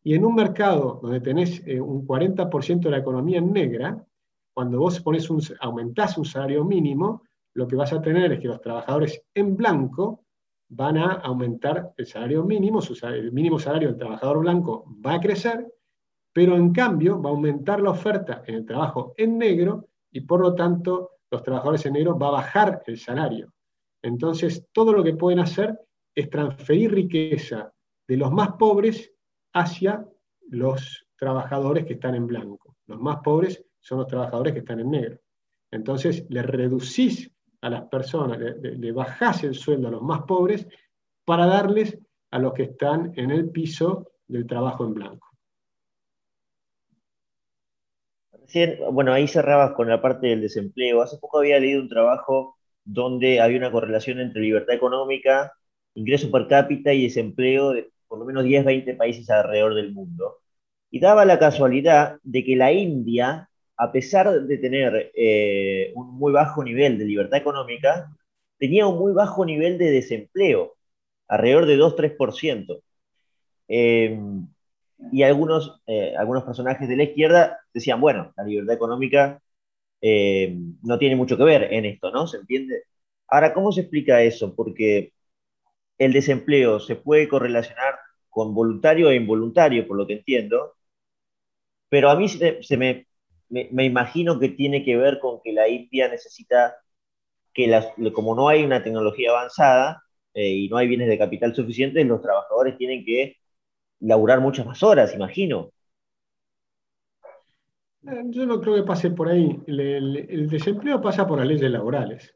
Y 0.04 0.15
en 0.15 0.26
un 0.26 0.36
mercado 0.36 1.00
donde 1.02 1.22
tenés 1.22 1.62
eh, 1.65 1.80
un 1.80 2.06
40% 2.08 2.80
de 2.82 2.89
la 2.89 2.98
economía 2.98 3.41
negra, 3.41 4.02
cuando 4.54 4.80
vos 4.80 5.00
pones 5.02 5.30
un, 5.30 5.41
aumentás 5.60 6.17
un 6.17 6.26
salario 6.26 6.63
mínimo, 6.63 7.24
lo 7.54 7.68
que 7.68 7.76
vas 7.76 7.94
a 7.94 8.02
tener 8.02 8.32
es 8.34 8.39
que 8.39 8.48
los 8.48 8.62
trabajadores 8.62 9.24
en 9.34 9.56
blanco 9.56 10.24
van 10.70 10.98
a 10.98 11.13
aumentar 11.13 11.94
el 11.98 12.06
salario 12.06 12.44
mínimo, 12.44 12.80
el 13.04 13.32
mínimo 13.32 13.60
salario 13.60 13.89
del 13.89 13.98
trabajador 13.98 14.39
blanco 14.39 14.86
va 15.06 15.16
a 15.16 15.20
crecer, 15.20 15.68
pero 16.32 16.56
en 16.56 16.74
cambio 16.74 17.22
va 17.22 17.30
a 17.30 17.34
aumentar 17.34 17.80
la 17.80 17.92
oferta 17.92 18.44
en 18.48 18.56
el 18.56 18.66
trabajo 18.66 19.13
en 19.18 19.38
negro 19.38 19.89
y 20.12 20.22
por 20.22 20.42
lo 20.42 20.56
tanto 20.56 21.12
los 21.30 21.44
trabajadores 21.44 21.86
en 21.86 21.94
negro 21.94 22.18
va 22.18 22.30
a 22.30 22.32
bajar 22.32 22.84
el 22.88 22.98
salario. 22.98 23.54
Entonces, 24.02 24.68
todo 24.72 24.94
lo 24.94 25.04
que 25.04 25.13
pueden 25.13 25.39
hacer 25.39 25.80
es 26.13 26.30
transferir 26.30 26.94
riqueza 26.94 27.72
de 28.08 28.18
los 28.18 28.32
más 28.32 28.54
pobres 28.54 29.12
hacia 29.54 30.06
los 30.50 31.08
trabajadores 31.18 31.86
que 31.86 31.94
están 31.94 32.16
en 32.16 32.28
blanco. 32.28 32.76
Los 32.88 33.00
más 33.00 33.18
pobres 33.24 33.63
son 33.80 34.00
los 34.00 34.08
trabajadores 34.08 34.54
que 34.54 34.60
están 34.60 34.80
en 34.80 34.92
negro. 34.92 35.20
Entonces, 35.72 36.26
le 36.30 36.44
reducís 36.44 37.33
a 37.63 37.69
las 37.69 37.86
personas, 37.88 38.38
le, 38.39 38.91
bajás 38.91 39.45
el 39.45 39.56
sueldo 39.56 39.88
a 39.88 39.91
los 39.91 40.02
más 40.02 40.23
pobres 40.23 40.67
para 41.23 41.45
darles 41.45 41.97
a 42.30 42.38
los 42.38 42.54
que 42.54 42.63
están 42.63 43.13
en 43.15 43.32
el 43.32 43.52
piso 43.52 44.12
del 44.28 44.45
trabajo 44.45 44.86
en 44.86 44.93
blanco. 44.93 45.28
bueno, 48.91 49.13
ahí 49.13 49.30
cerrabas 49.30 49.71
con 49.71 49.88
la 49.88 50.02
parte 50.02 50.28
del 50.28 50.41
desempleo. 50.41 51.02
Hace 51.02 51.17
poco 51.17 51.39
había 51.39 51.58
leído 51.58 51.82
un 51.82 51.88
trabajo 51.88 52.58
donde 52.84 53.39
había 53.39 53.60
una 53.60 53.71
correlación 53.71 54.19
entre 54.19 54.41
libertad 54.41 54.76
económica, 54.76 55.54
ingreso 55.95 56.30
per 56.30 56.47
cápita 56.47 56.93
y 56.93 57.04
desempleo 57.04 57.71
de 57.71 57.91
por 58.10 58.19
lo 58.19 58.26
menos 58.26 58.43
10, 58.43 58.65
20 58.65 58.95
países 58.95 59.30
alrededor 59.30 59.73
del 59.73 59.93
mundo. 59.93 60.39
Y 60.91 60.99
daba 60.99 61.23
la 61.23 61.39
casualidad 61.39 62.17
de 62.23 62.43
que 62.43 62.58
la 62.58 62.73
India, 62.73 63.49
a 63.84 63.91
pesar 63.91 64.32
de 64.32 64.58
tener 64.58 65.12
eh, 65.13 65.91
un 65.96 66.17
muy 66.17 66.32
bajo 66.32 66.63
nivel 66.63 66.98
de 66.98 67.06
libertad 67.06 67.39
económica, 67.39 68.15
tenía 68.58 68.88
un 68.88 68.98
muy 68.98 69.13
bajo 69.13 69.46
nivel 69.46 69.78
de 69.78 69.91
desempleo, 69.91 70.76
alrededor 71.28 71.65
de 71.65 71.78
2-3%. 71.78 72.82
Eh, 73.67 74.17
y 75.12 75.24
algunos, 75.24 75.82
eh, 75.88 76.15
algunos 76.17 76.43
personajes 76.43 76.88
de 76.88 76.96
la 76.96 77.04
izquierda 77.04 77.60
decían, 77.74 78.00
bueno, 78.00 78.32
la 78.38 78.43
libertad 78.46 78.76
económica 78.76 79.41
eh, 80.02 80.56
no 80.82 80.98
tiene 80.98 81.17
mucho 81.17 81.38
que 81.38 81.43
ver 81.43 81.74
en 81.74 81.86
esto, 81.86 82.10
¿no? 82.12 82.28
¿Se 82.28 82.38
entiende? 82.38 82.84
Ahora, 83.28 83.54
¿cómo 83.54 83.72
se 83.74 83.82
explica 83.82 84.22
eso? 84.22 84.56
Porque 84.56 85.12
el 85.98 86.13
desempleo 86.13 86.80
se 86.80 86.96
puede 86.96 87.28
correlacionar 87.28 87.96
con 88.30 88.56
voluntario 88.56 89.10
e 89.10 89.15
involuntario, 89.15 89.88
por 89.88 89.98
lo 89.98 90.08
que 90.08 90.13
entiendo, 90.13 90.76
pero 91.93 92.10
a 92.10 92.15
mí 92.15 92.28
se, 92.28 92.78
me, 92.78 93.06
me, 93.54 93.86
imagino 93.86 94.39
que 94.39 94.50
tiene 94.50 94.84
que 94.84 94.98
ver 94.98 95.20
con 95.20 95.42
que 95.42 95.54
la 95.54 95.68
India 95.68 96.08
necesita 96.08 96.76
que, 97.54 97.68
las, 97.68 97.88
como 98.13 98.36
no 98.36 98.50
hay 98.50 98.63
una 98.63 98.84
tecnología 98.84 99.32
avanzada 99.32 100.04
eh, 100.34 100.50
y 100.50 100.70
no 100.70 100.78
hay 100.78 100.88
bienes 100.88 101.08
de 101.08 101.18
capital 101.18 101.56
suficientes, 101.56 102.06
los 102.06 102.22
trabajadores 102.22 102.78
tienen 102.78 103.06
que 103.06 103.38
laburar 104.00 104.42
muchas 104.42 104.66
más 104.66 104.82
horas, 104.82 105.13
imagino. 105.13 105.72
Eh, 108.04 108.24
yo 108.30 108.46
no 108.46 108.60
creo 108.60 108.76
que 108.76 108.84
pase 108.84 109.12
por 109.12 109.30
ahí. 109.30 109.62
El, 109.68 110.48
desempleo 110.50 111.00
pasa 111.00 111.28
por 111.28 111.38
las 111.38 111.48
leyes 111.48 111.70
laborales. 111.72 112.36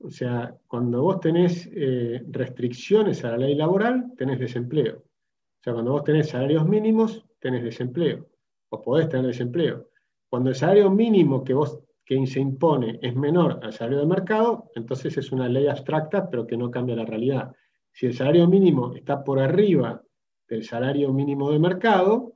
O 0.00 0.10
sea, 0.10 0.54
cuando 0.66 1.02
vos 1.02 1.20
tenés 1.20 1.70
eh, 1.72 2.22
restricciones 2.28 3.24
a 3.24 3.30
la 3.30 3.38
ley 3.38 3.54
laboral, 3.54 4.12
tenés 4.16 4.38
desempleo. 4.40 4.98
O 4.98 5.62
sea, 5.62 5.72
cuando 5.72 5.92
vos 5.92 6.04
tenés 6.04 6.28
salarios 6.28 6.66
mínimos, 6.68 7.24
tenés 7.38 7.62
desempleo. 7.62 8.28
O 8.68 8.82
podés 8.82 9.08
tener 9.08 9.26
desempleo. 9.26 9.88
Cuando 10.28 10.50
el 10.50 10.56
salario 10.56 10.90
mínimo 10.90 11.44
que 11.44 11.54
vos 11.54 11.80
que 12.04 12.24
se 12.26 12.38
impone 12.38 13.00
es 13.02 13.16
menor 13.16 13.58
al 13.62 13.72
salario 13.72 13.98
de 13.98 14.06
mercado, 14.06 14.70
entonces 14.76 15.18
es 15.18 15.32
una 15.32 15.48
ley 15.48 15.66
abstracta, 15.66 16.30
pero 16.30 16.46
que 16.46 16.56
no 16.56 16.70
cambia 16.70 16.94
la 16.94 17.04
realidad. 17.04 17.52
Si 17.92 18.06
el 18.06 18.14
salario 18.14 18.46
mínimo 18.46 18.94
está 18.94 19.24
por 19.24 19.40
arriba 19.40 20.02
del 20.48 20.62
salario 20.62 21.12
mínimo 21.12 21.50
de 21.50 21.58
mercado, 21.58 22.34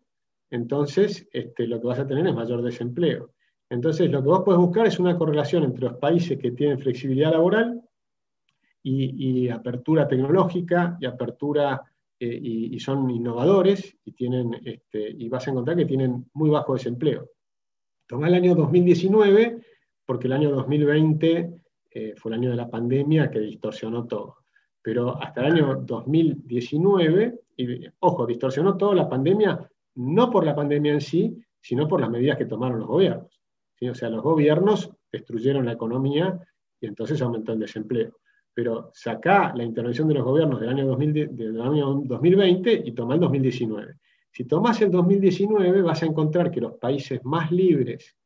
entonces 0.51 1.29
este, 1.33 1.69
lo 1.69 1.81
que 1.81 1.87
vas 1.87 2.01
a 2.01 2.07
tener 2.07 2.27
es 2.27 2.35
mayor 2.35 2.63
desempleo. 2.63 3.31
Entonces, 3.71 4.11
lo 4.11 4.21
que 4.21 4.29
vos 4.29 4.43
puedes 4.45 4.61
buscar 4.61 4.89
es 4.89 4.99
una 4.99 5.17
correlación 5.17 5.63
entre 5.63 5.85
los 5.85 5.95
países 5.99 6.37
que 6.37 6.51
tienen 6.51 6.81
flexibilidad 6.81 7.31
laboral 7.31 7.81
y, 8.83 9.49
apertura 9.49 10.09
tecnológica 10.09 10.97
y 11.01 11.07
apertura 11.07 11.81
eh, 12.19 12.39
y, 12.43 12.81
son 12.81 13.09
innovadores 13.11 13.97
y, 14.05 14.13
tienen, 14.13 14.61
este, 14.65 15.11
y 15.11 15.29
vas 15.29 15.47
a 15.47 15.51
encontrar 15.51 15.77
que 15.77 15.85
tienen 15.85 16.29
muy 16.33 16.51
bajo 16.51 16.75
desempleo. 16.75 17.29
Toma 18.11 18.27
el 18.27 18.35
año 18.35 18.57
2019, 18.57 19.61
porque 20.05 20.27
el 20.27 20.33
año 20.33 20.51
2020 20.51 21.63
eh, 21.93 22.15
fue 22.17 22.33
el 22.33 22.39
año 22.41 22.51
de 22.51 22.57
la 22.57 22.69
pandemia 22.69 23.31
que 23.31 23.39
distorsionó 23.39 24.09
todo. 24.09 24.39
Pero 24.83 25.23
hasta 25.23 25.47
el 25.47 25.53
año 25.53 25.77
2019, 25.77 27.41
y 27.57 27.87
ojo, 28.01 28.27
distorsionó 28.27 28.77
todo 28.77 28.95
la 28.95 29.09
pandemia, 29.09 29.65
no 29.95 30.29
por 30.29 30.45
la 30.45 30.57
pandemia 30.57 30.95
en 30.95 31.01
sí, 31.01 31.41
sino 31.61 31.87
por 31.87 32.01
las 32.01 32.11
medidas 32.11 32.37
que 32.37 32.47
tomaron 32.47 32.81
los 32.81 32.89
gobiernos. 32.89 33.41
O 33.81 33.95
sea, 33.95 34.11
los 34.11 34.25
gobiernos 34.25 34.91
destruyeron 35.13 35.65
la 35.65 35.75
economía 35.75 36.37
y 36.81 36.89
entonces 36.89 37.23
aumentó 37.23 37.53
el 37.53 37.61
desempleo. 37.61 38.19
Pero 38.53 38.91
saca 38.93 39.55
la 39.55 39.63
intervención 39.63 40.09
de 40.09 40.15
los 40.15 40.25
gobiernos 40.25 40.59
del 40.59 40.71
año, 40.71 40.97
del 40.97 41.61
año 41.61 42.03
2020 42.07 42.83
y 42.87 42.91
toma 42.91 43.15
el 43.15 43.21
2019. 43.21 43.95
Si 44.33 44.45
tomas 44.45 44.81
el 44.81 44.91
2019 44.91 45.83
vas 45.83 46.03
a 46.03 46.07
encontrar 46.07 46.51
que 46.51 46.61
los 46.61 46.75
países 46.75 47.25
más 47.25 47.51
libres 47.51 48.17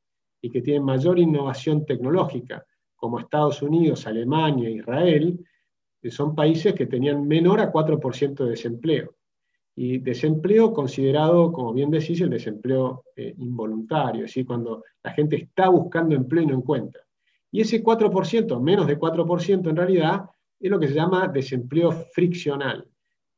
y 0.41 0.51
que 0.51 0.61
tienen 0.61 0.85
mayor 0.85 1.19
innovación 1.19 1.87
tecnológica, 1.87 2.67
como 2.95 3.19
Estados 3.19 3.63
Unidos, 3.63 4.07
Alemania, 4.07 4.69
Israel, 4.69 5.39
son 6.11 6.35
países 6.35 6.75
que 6.75 6.87
tenían 6.87 7.27
menor 7.27 7.61
a 7.61 7.73
4% 7.73 8.45
de 8.45 8.51
desempleo. 8.51 9.15
Y 9.77 9.99
desempleo 9.99 10.73
considerado, 10.73 11.51
como 11.51 11.73
bien 11.73 11.91
decís, 11.91 12.21
el 12.21 12.31
desempleo 12.31 13.05
eh, 13.17 13.35
involuntario, 13.39 14.27
es 14.27 14.35
cuando 14.47 14.85
la 15.03 15.13
gente 15.13 15.37
está 15.37 15.69
buscando 15.69 16.15
empleo 16.15 16.45
y 16.45 16.47
no 16.47 16.55
encuentra. 16.55 17.03
Y 17.51 17.63
ese 17.63 17.83
4%, 17.83 18.61
menos 18.61 18.87
de 18.87 18.99
4% 18.99 19.71
en 19.71 19.77
realidad, 19.77 20.25
es 20.61 20.71
lo 20.71 20.79
que 20.79 20.89
se 20.89 20.95
llama 20.95 21.29
desempleo 21.29 21.91
friccional 21.91 22.87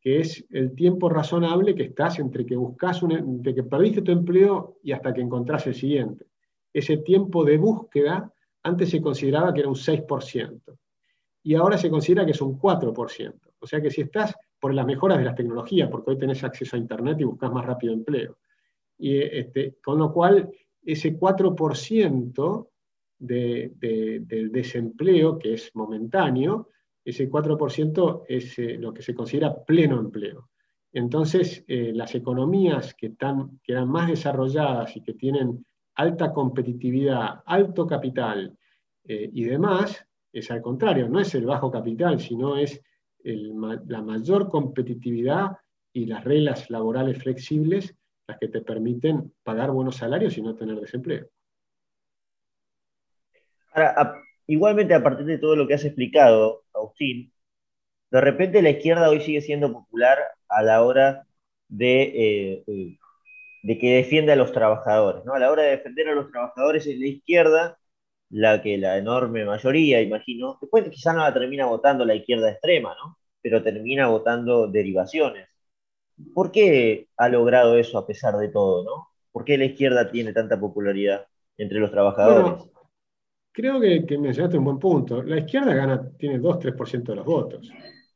que 0.07 0.21
es 0.21 0.47
el 0.51 0.73
tiempo 0.77 1.09
razonable 1.09 1.75
que 1.75 1.83
estás 1.83 2.21
entre 2.21 2.47
que 2.47 2.55
buscas 2.55 3.03
un, 3.03 3.43
que 3.43 3.65
perdiste 3.65 4.03
tu 4.03 4.13
empleo 4.13 4.79
y 4.81 4.93
hasta 4.93 5.13
que 5.13 5.21
encontrás 5.21 5.67
el 5.67 5.75
siguiente. 5.75 6.27
Ese 6.73 6.99
tiempo 6.99 7.45
de 7.45 7.59
búsqueda 7.59 8.33
antes 8.63 8.91
se 8.91 9.03
consideraba 9.03 9.53
que 9.53 9.63
era 9.63 9.69
un 9.69 9.75
6% 9.75 10.61
y 11.43 11.57
ahora 11.57 11.77
se 11.77 11.91
considera 11.91 12.25
que 12.25 12.31
es 12.31 12.41
un 12.41 12.57
4%. 12.57 13.35
O 13.59 13.67
sea 13.67 13.81
que 13.81 13.91
si 13.91 14.03
estás 14.03 14.33
por 14.61 14.73
las 14.73 14.87
mejoras 14.87 15.19
de 15.19 15.25
las 15.25 15.35
tecnologías, 15.35 15.91
porque 15.91 16.13
hoy 16.13 16.19
tenés 16.19 16.45
acceso 16.45 16.77
a 16.77 16.79
Internet 16.79 17.19
y 17.19 17.25
buscas 17.25 17.51
más 17.51 17.67
rápido 17.67 17.93
empleo. 17.93 18.39
Y, 18.99 19.19
este, 19.19 19.79
con 19.83 19.99
lo 19.99 20.13
cual, 20.13 20.49
ese 20.85 21.19
4% 21.19 22.69
de, 23.19 23.73
del 24.25 24.53
desempleo, 24.53 25.37
que 25.37 25.55
es 25.55 25.73
momentáneo, 25.75 26.69
ese 27.07 27.31
4% 27.31 28.25
es 28.27 28.59
eh, 28.59 28.77
lo 28.79 28.93
que 28.93 29.01
se 29.01 29.15
considera 29.15 29.65
pleno 29.65 30.01
empleo. 30.01 30.51
Entonces, 30.93 31.65
eh, 31.69 31.93
las 31.95 32.17
economías 32.17 32.95
que, 32.95 33.07
están, 33.07 33.61
que 33.63 33.73
eran 33.75 33.89
más 33.89 34.09
desarrolladas 34.09 34.97
y 34.97 35.03
que 35.03 35.15
tienen 35.15 35.65
alta 35.95 36.33
competitividad, 36.33 37.43
alto 37.47 37.87
capital 37.87 38.59
eh, 39.05 39.31
y 39.33 39.45
demás, 39.45 40.05
es 40.33 40.51
al 40.51 40.61
contrario, 40.61 41.09
no 41.09 41.21
es 41.21 41.33
el 41.37 41.47
bajo 41.47 41.71
capital, 41.71 42.19
sino 42.19 42.57
es 42.57 42.83
la 43.23 44.03
mayor 44.03 44.49
competitividad 44.49 45.57
y 45.93 46.07
las 46.07 46.23
reglas 46.23 46.71
laborales 46.71 47.19
flexibles 47.19 47.97
las 48.29 48.39
que 48.39 48.49
te 48.49 48.61
permiten 48.61 49.33
pagar 49.43 49.71
buenos 49.71 49.97
salarios 49.97 50.37
y 50.39 50.43
no 50.43 50.55
tener 50.55 50.81
desempleo. 50.81 51.29
Ahora, 53.73 54.15
igualmente 54.47 54.95
a 54.95 55.03
partir 55.03 55.27
de 55.27 55.39
todo 55.39 55.57
lo 55.57 55.67
que 55.67 55.75
has 55.75 55.85
explicado, 55.85 56.66
Agustín, 56.77 57.33
de 58.11 58.21
repente 58.21 58.63
la 58.63 58.71
izquierda 58.71 59.11
hoy 59.11 59.21
sigue 59.21 59.41
siendo 59.43 59.73
popular 59.73 60.19
a 60.49 60.63
la 60.63 60.83
hora 60.83 61.27
de, 61.69 62.03
eh, 62.03 62.65
eh, 62.67 62.99
de 63.63 63.79
que 63.79 63.97
defiende 63.97 64.33
a 64.33 64.37
los 64.37 64.53
trabajadores. 64.53 65.25
¿no? 65.25 65.35
A 65.35 65.39
la 65.39 65.51
hora 65.51 65.65
de 65.65 65.71
defender 65.71 66.09
a 66.09 66.15
los 66.15 66.31
trabajadores 66.31 66.87
es 66.87 66.99
la 66.99 67.07
izquierda 67.09 67.79
la 68.31 68.63
que 68.63 68.79
la 68.79 68.99
enorme 68.99 69.45
mayoría, 69.45 70.01
imagino, 70.01 70.59
después 70.61 70.89
quizá 70.91 71.13
no 71.13 71.21
la 71.21 71.33
termina 71.33 71.67
votando 71.67 72.05
la 72.05 72.15
izquierda 72.15 72.51
extrema, 72.51 72.95
¿no? 72.95 73.19
pero 73.41 73.63
termina 73.63 74.09
votando 74.09 74.67
derivaciones. 74.69 75.49
¿Por 76.35 76.51
qué 76.51 77.09
ha 77.17 77.29
logrado 77.29 77.77
eso 77.79 77.99
a 77.99 78.07
pesar 78.07 78.37
de 78.37 78.49
todo? 78.49 78.85
¿no? 78.85 79.09
¿Por 79.33 79.45
qué 79.45 79.59
la 79.59 79.67
izquierda 79.67 80.11
tiene 80.11 80.33
tanta 80.33 80.59
popularidad 80.59 81.27
entre 81.57 81.79
los 81.79 81.91
trabajadores? 81.91 82.65
Creo 83.57 83.81
que, 83.81 84.05
que, 84.05 84.19
mencionaste 84.19 84.59
un 84.59 84.65
buen 84.65 84.79
punto. 84.79 85.23
La 85.23 85.39
izquierda 85.39 85.73
gana, 85.75 86.11
tiene 86.19 86.39
2-3% 86.39 87.05
de 87.05 87.17
los 87.17 87.25
votos. 87.25 87.73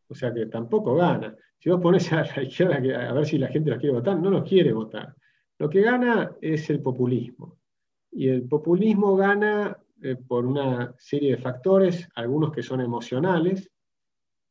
O 0.07 0.15
sea 0.15 0.35
que 0.35 0.45
tampoco 0.47 0.95
gana. 0.95 1.35
Si 1.59 1.71
vos 1.71 1.81
pones 1.81 2.13
a 2.13 2.27
la 2.37 2.43
izquierda 2.43 2.77
a 3.09 3.13
ver 3.15 3.25
si 3.25 3.39
la 3.39 3.49
gente 3.49 3.71
la 3.71 3.79
quiere 3.79 3.95
votar, 3.95 4.21
no 4.21 4.29
lo 4.29 4.45
quiere 4.45 4.71
votar. 4.71 5.17
Lo 5.59 5.71
que 5.71 5.81
gana 5.81 6.37
es 6.43 6.69
el 6.69 6.83
populismo. 6.83 7.59
Y 8.13 8.29
el 8.29 8.47
populismo 8.47 9.17
gana 9.17 9.79
eh, 10.03 10.17
por 10.17 10.45
una 10.45 10.95
serie 10.99 11.37
de 11.37 11.43
factores, 11.43 12.07
algunos 12.17 12.53
que 12.53 12.63
son 12.63 12.83
emocionales, 12.83 13.71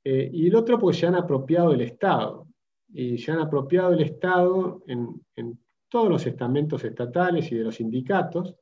eh, 0.03 0.27
y 0.33 0.47
el 0.47 0.55
otro 0.55 0.79
porque 0.79 0.97
se 0.97 1.05
han 1.05 1.15
apropiado 1.15 1.69
del 1.69 1.81
Estado. 1.81 2.47
Y 2.91 3.19
se 3.19 3.31
han 3.31 3.39
apropiado 3.39 3.91
del 3.91 4.01
Estado 4.01 4.81
en, 4.87 5.21
en 5.35 5.59
todos 5.87 6.09
los 6.09 6.25
estamentos 6.25 6.83
estatales 6.83 7.51
y 7.51 7.57
de 7.57 7.63
los 7.65 7.75
sindicatos. 7.75 8.55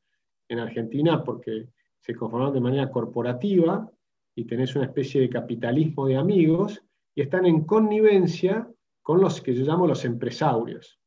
En 0.50 0.60
Argentina, 0.60 1.24
porque 1.24 1.70
se 2.00 2.16
conforman 2.16 2.54
de 2.54 2.62
manera 2.62 2.90
corporativa 2.90 3.90
y 4.36 4.46
tenés 4.46 4.76
una 4.76 4.86
especie 4.86 5.22
de 5.22 5.30
capitalismo 5.30 6.08
de 6.08 6.18
amigos 6.18 6.84
y 7.16 7.22
están 7.22 7.46
en 7.46 7.64
connivencia 7.64 8.70
con 9.02 9.22
los 9.22 9.42
que 9.42 9.56
yo 9.56 9.64
llamo 9.64 9.88
los 9.88 10.06
empresarios. 10.06 11.00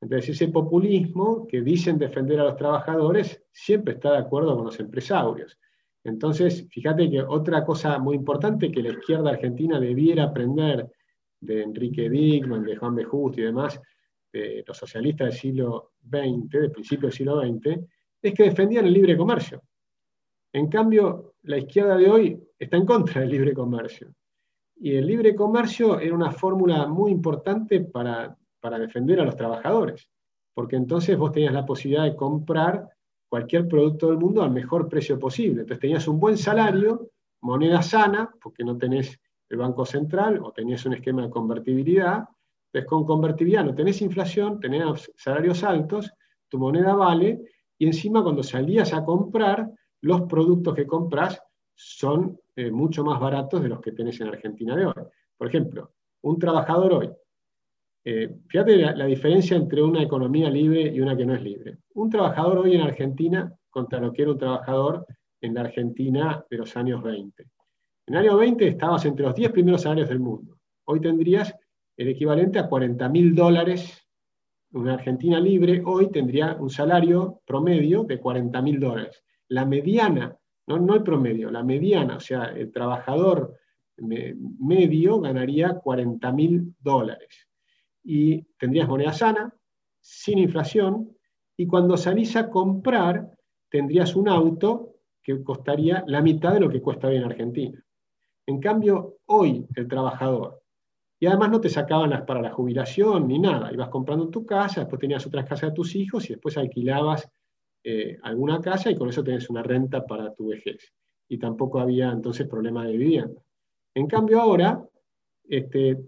Entonces 0.00 0.30
ese 0.30 0.48
populismo 0.48 1.46
que 1.46 1.62
dicen 1.62 1.98
defender 1.98 2.40
a 2.40 2.44
los 2.44 2.56
trabajadores 2.56 3.44
siempre 3.52 3.94
está 3.94 4.12
de 4.12 4.18
acuerdo 4.18 4.56
con 4.56 4.64
los 4.64 4.80
empresarios. 4.80 5.58
Entonces, 6.04 6.66
fíjate 6.68 7.08
que 7.08 7.22
otra 7.22 7.64
cosa 7.64 7.98
muy 7.98 8.16
importante 8.16 8.72
que 8.72 8.82
la 8.82 8.90
izquierda 8.90 9.30
argentina 9.30 9.78
debiera 9.78 10.24
aprender 10.24 10.90
de 11.40 11.62
Enrique 11.62 12.10
Dickman, 12.10 12.64
de 12.64 12.76
Juan 12.76 12.96
B. 12.96 13.04
Just 13.04 13.38
y 13.38 13.42
demás, 13.42 13.80
de 14.32 14.64
los 14.66 14.76
socialistas 14.76 15.28
del 15.28 15.38
siglo 15.38 15.92
XX, 16.02 16.50
del 16.50 16.72
principio 16.72 17.08
del 17.08 17.16
siglo 17.16 17.40
XX, 17.40 17.78
es 18.20 18.34
que 18.34 18.44
defendían 18.44 18.86
el 18.86 18.92
libre 18.92 19.16
comercio. 19.16 19.62
En 20.52 20.68
cambio, 20.68 21.34
la 21.44 21.58
izquierda 21.58 21.96
de 21.96 22.10
hoy 22.10 22.42
está 22.58 22.76
en 22.76 22.86
contra 22.86 23.20
del 23.20 23.30
libre 23.30 23.54
comercio. 23.54 24.14
Y 24.76 24.96
el 24.96 25.06
libre 25.06 25.34
comercio 25.34 25.98
era 25.98 26.14
una 26.14 26.30
fórmula 26.30 26.86
muy 26.86 27.10
importante 27.10 27.80
para, 27.80 28.36
defender 28.78 29.20
a 29.20 29.24
los 29.24 29.36
trabajadores, 29.36 30.08
porque 30.54 30.76
entonces 30.76 31.16
vos 31.16 31.32
tenías 31.32 31.52
la 31.52 31.64
posibilidad 31.64 32.04
de 32.04 32.16
comprar 32.16 32.88
cualquier 33.28 33.66
producto 33.66 34.08
del 34.08 34.18
mundo 34.18 34.42
al 34.42 34.50
mejor 34.50 34.88
precio 34.88 35.18
posible. 35.18 35.62
Entonces 35.62 35.80
tenías 35.80 36.06
un 36.06 36.20
buen 36.20 36.36
salario, 36.36 37.10
moneda 37.40 37.80
sana, 37.80 38.30
porque 38.40 38.62
no 38.62 38.76
tenés 38.76 39.18
el 39.48 39.56
Banco 39.56 39.86
Central 39.86 40.40
o 40.42 40.52
tenías 40.52 40.84
un 40.84 40.94
esquema 40.94 41.22
de 41.22 41.30
convertibilidad. 41.30 42.28
Entonces 42.66 42.88
con 42.88 43.04
convertibilidad 43.04 43.64
no 43.64 43.74
tenés 43.74 44.02
inflación, 44.02 44.60
tenés 44.60 45.10
salarios 45.16 45.64
altos, 45.64 46.12
tu 46.48 46.58
moneda 46.58 46.94
vale, 46.94 47.40
y 47.78 47.86
encima 47.86 48.22
cuando 48.22 48.42
salías 48.42 48.92
a 48.92 49.04
comprar, 49.04 49.70
los 50.02 50.22
productos 50.22 50.74
que 50.74 50.86
compras 50.86 51.42
son 51.74 52.38
eh, 52.54 52.70
mucho 52.70 53.04
más 53.04 53.18
baratos 53.18 53.62
de 53.62 53.68
los 53.68 53.80
que 53.80 53.92
tenés 53.92 54.20
en 54.20 54.28
Argentina 54.28 54.76
de 54.76 54.86
hoy. 54.86 54.94
Por 55.36 55.48
ejemplo, 55.48 55.92
un 56.22 56.38
trabajador 56.38 56.92
hoy, 56.92 57.10
eh, 58.04 58.36
fíjate 58.48 58.76
la, 58.76 59.06
diferencia 59.06 59.56
entre 59.56 59.82
una 59.82 60.02
economía 60.02 60.50
libre 60.50 60.82
y 60.82 61.00
una 61.00 61.16
que 61.16 61.24
no 61.24 61.34
es 61.34 61.42
libre. 61.42 61.78
Un 61.94 62.10
trabajador 62.10 62.58
hoy 62.58 62.74
en 62.74 62.82
Argentina 62.82 63.52
contra 63.70 64.00
lo 64.00 64.12
que 64.12 64.22
era 64.22 64.32
un 64.32 64.38
trabajador 64.38 65.06
en 65.40 65.54
la 65.54 65.62
Argentina 65.62 66.44
de 66.50 66.56
los 66.56 66.76
años 66.76 67.02
20. 67.02 67.42
En 68.06 68.14
el 68.14 68.20
año 68.20 68.36
20 68.36 68.66
estabas 68.66 69.04
entre 69.04 69.24
los 69.24 69.34
10 69.34 69.52
primeros 69.52 69.82
salarios 69.82 70.08
del 70.08 70.20
mundo. 70.20 70.58
Hoy 70.84 71.00
tendrías 71.00 71.54
el 71.96 72.08
equivalente 72.08 72.58
a 72.58 72.68
40 72.68 73.08
mil 73.08 73.34
dólares. 73.34 74.04
Una 74.72 74.94
Argentina 74.94 75.38
libre 75.38 75.80
hoy 75.84 76.10
tendría 76.10 76.56
un 76.56 76.70
salario 76.70 77.40
promedio 77.46 78.02
de 78.02 78.18
40 78.18 78.62
mil 78.62 78.80
dólares. 78.80 79.22
La 79.52 79.66
mediana, 79.66 80.34
no, 80.66 80.78
no 80.78 80.94
el 80.94 81.02
promedio, 81.02 81.50
la 81.50 81.62
mediana, 81.62 82.16
o 82.16 82.20
sea, 82.20 82.44
el 82.44 82.72
trabajador 82.72 83.58
medio 83.98 85.20
ganaría 85.20 85.74
40 85.74 86.32
mil 86.32 86.74
dólares. 86.80 87.48
Y 88.02 88.42
tendrías 88.58 88.88
moneda 88.88 89.12
sana, 89.12 89.54
sin 90.00 90.38
inflación, 90.38 91.14
y 91.56 91.66
cuando 91.66 91.98
salís 91.98 92.34
a 92.36 92.48
comprar, 92.48 93.30
tendrías 93.68 94.16
un 94.16 94.28
auto 94.28 94.96
que 95.22 95.44
costaría 95.44 96.02
la 96.06 96.22
mitad 96.22 96.54
de 96.54 96.60
lo 96.60 96.70
que 96.70 96.80
cuesta 96.80 97.08
hoy 97.08 97.16
en 97.16 97.24
Argentina. 97.24 97.84
En 98.46 98.58
cambio, 98.58 99.18
hoy 99.26 99.66
el 99.76 99.86
trabajador, 99.86 100.62
y 101.20 101.26
además 101.26 101.50
no 101.50 101.60
te 101.60 101.68
sacaban 101.68 102.10
las 102.10 102.22
para 102.22 102.40
la 102.40 102.50
jubilación 102.50 103.28
ni 103.28 103.38
nada, 103.38 103.70
ibas 103.70 103.90
comprando 103.90 104.30
tu 104.30 104.46
casa, 104.46 104.80
después 104.80 104.98
tenías 104.98 105.26
otras 105.26 105.46
casas 105.46 105.70
de 105.70 105.76
tus 105.76 105.94
hijos 105.94 106.24
y 106.24 106.32
después 106.32 106.56
alquilabas 106.56 107.30
eh, 107.84 108.18
alguna 108.22 108.60
casa 108.60 108.90
y 108.90 108.96
con 108.96 109.08
eso 109.08 109.24
tenés 109.24 109.50
una 109.50 109.62
renta 109.62 110.04
para 110.06 110.32
tu 110.34 110.48
vejez. 110.48 110.92
Y 111.28 111.38
tampoco 111.38 111.80
había 111.80 112.10
entonces 112.10 112.46
problema 112.46 112.86
de 112.86 112.96
vivienda. 112.96 113.40
En 113.94 114.06
cambio 114.06 114.40
ahora, 114.40 114.86
este, 115.48 115.98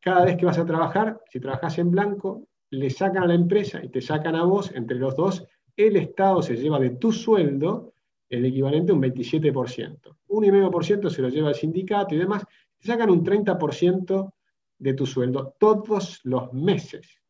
cada 0.00 0.24
vez 0.24 0.36
que 0.36 0.46
vas 0.46 0.58
a 0.58 0.66
trabajar, 0.66 1.20
si 1.30 1.40
trabajas 1.40 1.78
en 1.78 1.90
blanco, 1.90 2.48
le 2.70 2.90
sacan 2.90 3.24
a 3.24 3.26
la 3.26 3.34
empresa 3.34 3.82
y 3.82 3.88
te 3.88 4.00
sacan 4.00 4.34
a 4.34 4.44
vos, 4.44 4.72
entre 4.74 4.96
los 4.96 5.14
dos, 5.14 5.46
el 5.76 5.96
Estado 5.96 6.42
se 6.42 6.56
lleva 6.56 6.78
de 6.78 6.90
tu 6.90 7.12
sueldo 7.12 7.92
el 8.28 8.46
equivalente 8.46 8.92
a 8.92 8.94
un 8.94 9.02
27%. 9.02 10.16
Un 10.28 10.44
1,5% 10.44 11.10
se 11.10 11.22
lo 11.22 11.28
lleva 11.28 11.50
el 11.50 11.54
sindicato 11.54 12.14
y 12.14 12.18
demás, 12.18 12.44
te 12.78 12.86
sacan 12.86 13.10
un 13.10 13.22
30% 13.22 14.32
de 14.78 14.94
tu 14.94 15.06
sueldo 15.06 15.54
todos 15.58 16.20
los 16.24 16.52
meses. 16.52 17.20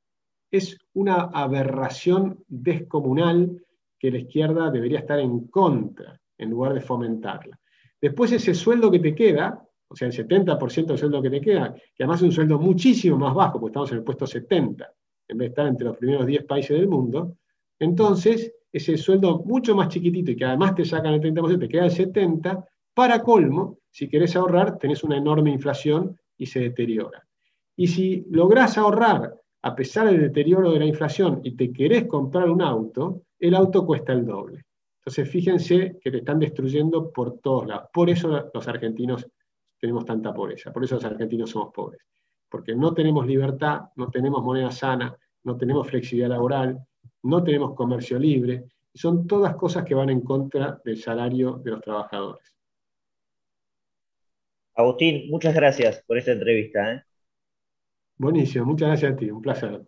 Es 0.50 0.78
una 0.94 1.22
aberración 1.22 2.44
descomunal 2.46 3.62
que 4.02 4.10
la 4.10 4.18
izquierda 4.18 4.68
debería 4.68 4.98
estar 4.98 5.20
en 5.20 5.46
contra 5.46 6.20
en 6.36 6.50
lugar 6.50 6.74
de 6.74 6.80
fomentarla. 6.80 7.56
Después 8.00 8.32
ese 8.32 8.52
sueldo 8.52 8.90
que 8.90 8.98
te 8.98 9.14
queda, 9.14 9.64
o 9.86 9.94
sea, 9.94 10.08
el 10.08 10.12
70% 10.12 10.86
del 10.86 10.98
sueldo 10.98 11.22
que 11.22 11.30
te 11.30 11.40
queda, 11.40 11.72
que 11.72 12.02
además 12.02 12.18
es 12.18 12.24
un 12.24 12.32
sueldo 12.32 12.58
muchísimo 12.58 13.16
más 13.16 13.32
bajo, 13.32 13.60
porque 13.60 13.70
estamos 13.70 13.92
en 13.92 13.98
el 13.98 14.02
puesto 14.02 14.26
70, 14.26 14.92
en 15.28 15.38
vez 15.38 15.46
de 15.46 15.50
estar 15.50 15.66
entre 15.68 15.86
los 15.86 15.96
primeros 15.96 16.26
10 16.26 16.44
países 16.46 16.76
del 16.76 16.88
mundo, 16.88 17.36
entonces 17.78 18.52
ese 18.72 18.96
sueldo 18.96 19.44
mucho 19.44 19.76
más 19.76 19.88
chiquitito 19.88 20.32
y 20.32 20.36
que 20.36 20.46
además 20.46 20.74
te 20.74 20.84
sacan 20.84 21.14
el 21.14 21.20
30%, 21.20 21.60
te 21.60 21.68
queda 21.68 21.84
el 21.84 21.92
70%, 21.92 22.66
para 22.94 23.22
colmo, 23.22 23.78
si 23.88 24.08
querés 24.08 24.34
ahorrar, 24.34 24.78
tenés 24.78 25.04
una 25.04 25.16
enorme 25.16 25.52
inflación 25.52 26.18
y 26.36 26.46
se 26.46 26.58
deteriora. 26.58 27.24
Y 27.76 27.86
si 27.86 28.26
lográs 28.30 28.76
ahorrar 28.78 29.32
a 29.62 29.76
pesar 29.76 30.08
del 30.08 30.22
deterioro 30.22 30.72
de 30.72 30.80
la 30.80 30.86
inflación 30.86 31.40
y 31.44 31.52
te 31.52 31.72
querés 31.72 32.06
comprar 32.06 32.50
un 32.50 32.62
auto, 32.62 33.22
el 33.42 33.56
auto 33.56 33.84
cuesta 33.84 34.12
el 34.12 34.24
doble. 34.24 34.64
Entonces 35.00 35.28
fíjense 35.28 35.98
que 36.00 36.12
te 36.12 36.18
están 36.18 36.38
destruyendo 36.38 37.12
por 37.12 37.40
todos 37.40 37.66
lados. 37.66 37.88
Por 37.92 38.08
eso 38.08 38.50
los 38.54 38.68
argentinos 38.68 39.28
tenemos 39.80 40.04
tanta 40.04 40.32
pobreza, 40.32 40.72
por 40.72 40.84
eso 40.84 40.94
los 40.94 41.04
argentinos 41.04 41.50
somos 41.50 41.72
pobres. 41.74 42.00
Porque 42.48 42.74
no 42.74 42.94
tenemos 42.94 43.26
libertad, 43.26 43.80
no 43.96 44.10
tenemos 44.10 44.44
moneda 44.44 44.70
sana, 44.70 45.16
no 45.42 45.56
tenemos 45.56 45.88
flexibilidad 45.88 46.28
laboral, 46.28 46.78
no 47.24 47.42
tenemos 47.42 47.74
comercio 47.74 48.16
libre. 48.16 48.64
Son 48.94 49.26
todas 49.26 49.56
cosas 49.56 49.84
que 49.84 49.94
van 49.94 50.10
en 50.10 50.20
contra 50.20 50.80
del 50.84 50.98
salario 50.98 51.54
de 51.54 51.70
los 51.72 51.80
trabajadores. 51.80 52.54
Agustín, 54.76 55.28
muchas 55.30 55.54
gracias 55.54 56.04
por 56.06 56.16
esta 56.16 56.30
entrevista. 56.30 56.92
¿eh? 56.92 57.02
Buenísimo, 58.18 58.66
muchas 58.66 58.88
gracias 58.88 59.12
a 59.12 59.16
ti, 59.16 59.30
un 59.30 59.42
placer. 59.42 59.82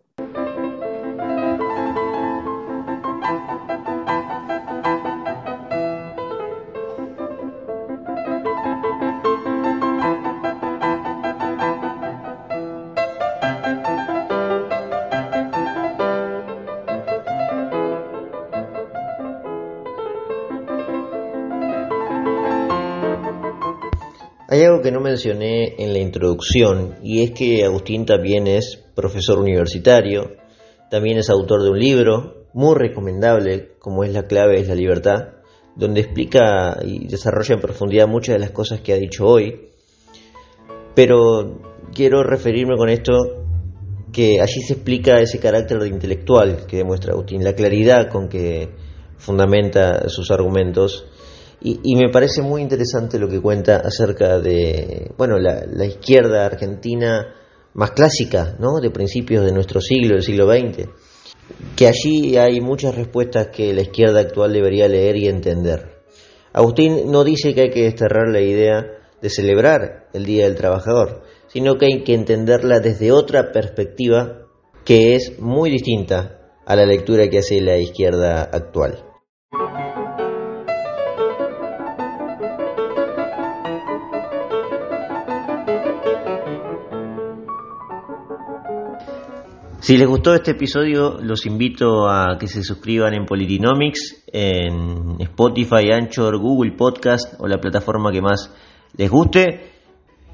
Hay 24.55 24.63
algo 24.63 24.81
que 24.81 24.89
no 24.93 25.01
mencioné 25.01 25.75
en 25.79 25.91
la 25.91 25.99
introducción 25.99 26.95
y 27.03 27.23
es 27.23 27.31
que 27.31 27.65
Agustín 27.65 28.05
también 28.05 28.47
es 28.47 28.81
profesor 28.95 29.37
universitario, 29.37 30.37
también 30.89 31.17
es 31.17 31.29
autor 31.29 31.61
de 31.61 31.71
un 31.71 31.77
libro 31.77 32.45
muy 32.53 32.73
recomendable 32.73 33.73
como 33.79 34.05
es 34.05 34.13
La 34.13 34.27
clave 34.27 34.61
es 34.61 34.69
la 34.69 34.75
libertad, 34.75 35.33
donde 35.75 35.99
explica 35.99 36.79
y 36.85 37.05
desarrolla 37.05 37.55
en 37.55 37.59
profundidad 37.59 38.07
muchas 38.07 38.35
de 38.35 38.39
las 38.39 38.51
cosas 38.51 38.79
que 38.79 38.93
ha 38.93 38.95
dicho 38.95 39.25
hoy. 39.25 39.71
Pero 40.95 41.59
quiero 41.93 42.23
referirme 42.23 42.77
con 42.77 42.87
esto 42.87 43.13
que 44.13 44.39
allí 44.39 44.61
se 44.61 44.75
explica 44.75 45.19
ese 45.19 45.37
carácter 45.37 45.79
de 45.79 45.89
intelectual 45.89 46.65
que 46.65 46.77
demuestra 46.77 47.11
Agustín, 47.11 47.43
la 47.43 47.55
claridad 47.55 48.07
con 48.07 48.29
que 48.29 48.69
fundamenta 49.17 50.07
sus 50.07 50.31
argumentos 50.31 51.07
y, 51.67 51.95
me 51.95 52.09
parece 52.09 52.43
muy 52.43 52.61
interesante 52.61 53.17
lo 53.17 53.27
que 53.27 53.41
cuenta 53.41 53.77
acerca 53.77 54.39
de, 54.39 55.11
bueno, 55.17 55.39
la, 55.39 55.85
izquierda 55.85 56.45
argentina 56.45 57.33
más 57.73 57.91
clásica, 57.91 58.55
¿no? 58.59 58.79
De 58.79 58.91
principios 58.91 59.43
de 59.43 59.51
nuestro 59.51 59.81
siglo, 59.81 60.13
del 60.13 60.21
siglo 60.21 60.47
XX. 60.47 60.87
Que 61.75 61.87
allí 61.87 62.37
hay 62.37 62.61
muchas 62.61 62.93
respuestas 62.93 63.47
que 63.47 63.73
la 63.73 63.81
izquierda 63.81 64.19
actual 64.19 64.53
debería 64.53 64.87
leer 64.87 65.17
y 65.17 65.27
entender. 65.27 66.03
Agustín 66.53 67.11
no 67.11 67.23
dice 67.23 67.55
que 67.55 67.61
hay 67.61 67.69
que 67.71 67.85
desterrar 67.85 68.29
la 68.29 68.41
idea 68.41 68.85
de 69.19 69.29
celebrar 69.31 70.09
el 70.13 70.23
Día 70.23 70.45
del 70.45 70.55
Trabajador, 70.55 71.23
sino 71.47 71.79
que 71.79 71.87
hay 71.87 72.03
que 72.03 72.13
entenderla 72.13 72.79
desde 72.79 73.11
otra 73.11 73.51
perspectiva 73.51 74.45
que 74.85 75.15
es 75.15 75.39
muy 75.39 75.71
distinta 75.71 76.53
a 76.63 76.75
la 76.75 76.85
lectura 76.85 77.27
que 77.27 77.39
hace 77.39 77.59
la 77.59 77.79
izquierda 77.79 78.43
actual. 78.43 79.14
Si 89.85 89.97
les 89.97 90.07
gustó 90.07 90.33
este 90.33 90.49
episodio, 90.49 91.19
los 91.21 91.45
invito 91.45 92.09
a 92.09 92.39
que 92.39 92.47
se 92.47 92.63
suscriban 92.63 93.13
en 93.13 93.27
Politinomics, 93.27 94.23
en 94.33 95.17
Spotify, 95.19 95.91
Anchor, 95.93 96.39
Google 96.39 96.71
Podcast 96.71 97.35
o 97.39 97.47
la 97.47 97.59
plataforma 97.59 98.11
que 98.11 98.19
más 98.19 98.51
les 98.97 99.11
guste. 99.11 99.73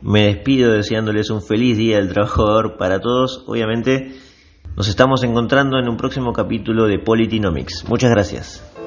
Me 0.03 0.27
despido 0.27 0.71
deseándoles 0.71 1.29
un 1.31 1.41
feliz 1.41 1.75
día 1.75 1.97
del 1.97 2.13
trabajador 2.13 2.77
para 2.77 3.01
todos. 3.01 3.43
Obviamente, 3.45 4.13
nos 4.77 4.87
estamos 4.87 5.21
encontrando 5.25 5.77
en 5.77 5.89
un 5.89 5.97
próximo 5.97 6.31
capítulo 6.31 6.87
de 6.87 6.99
Politinomics. 6.99 7.83
Muchas 7.89 8.09
gracias. 8.09 8.80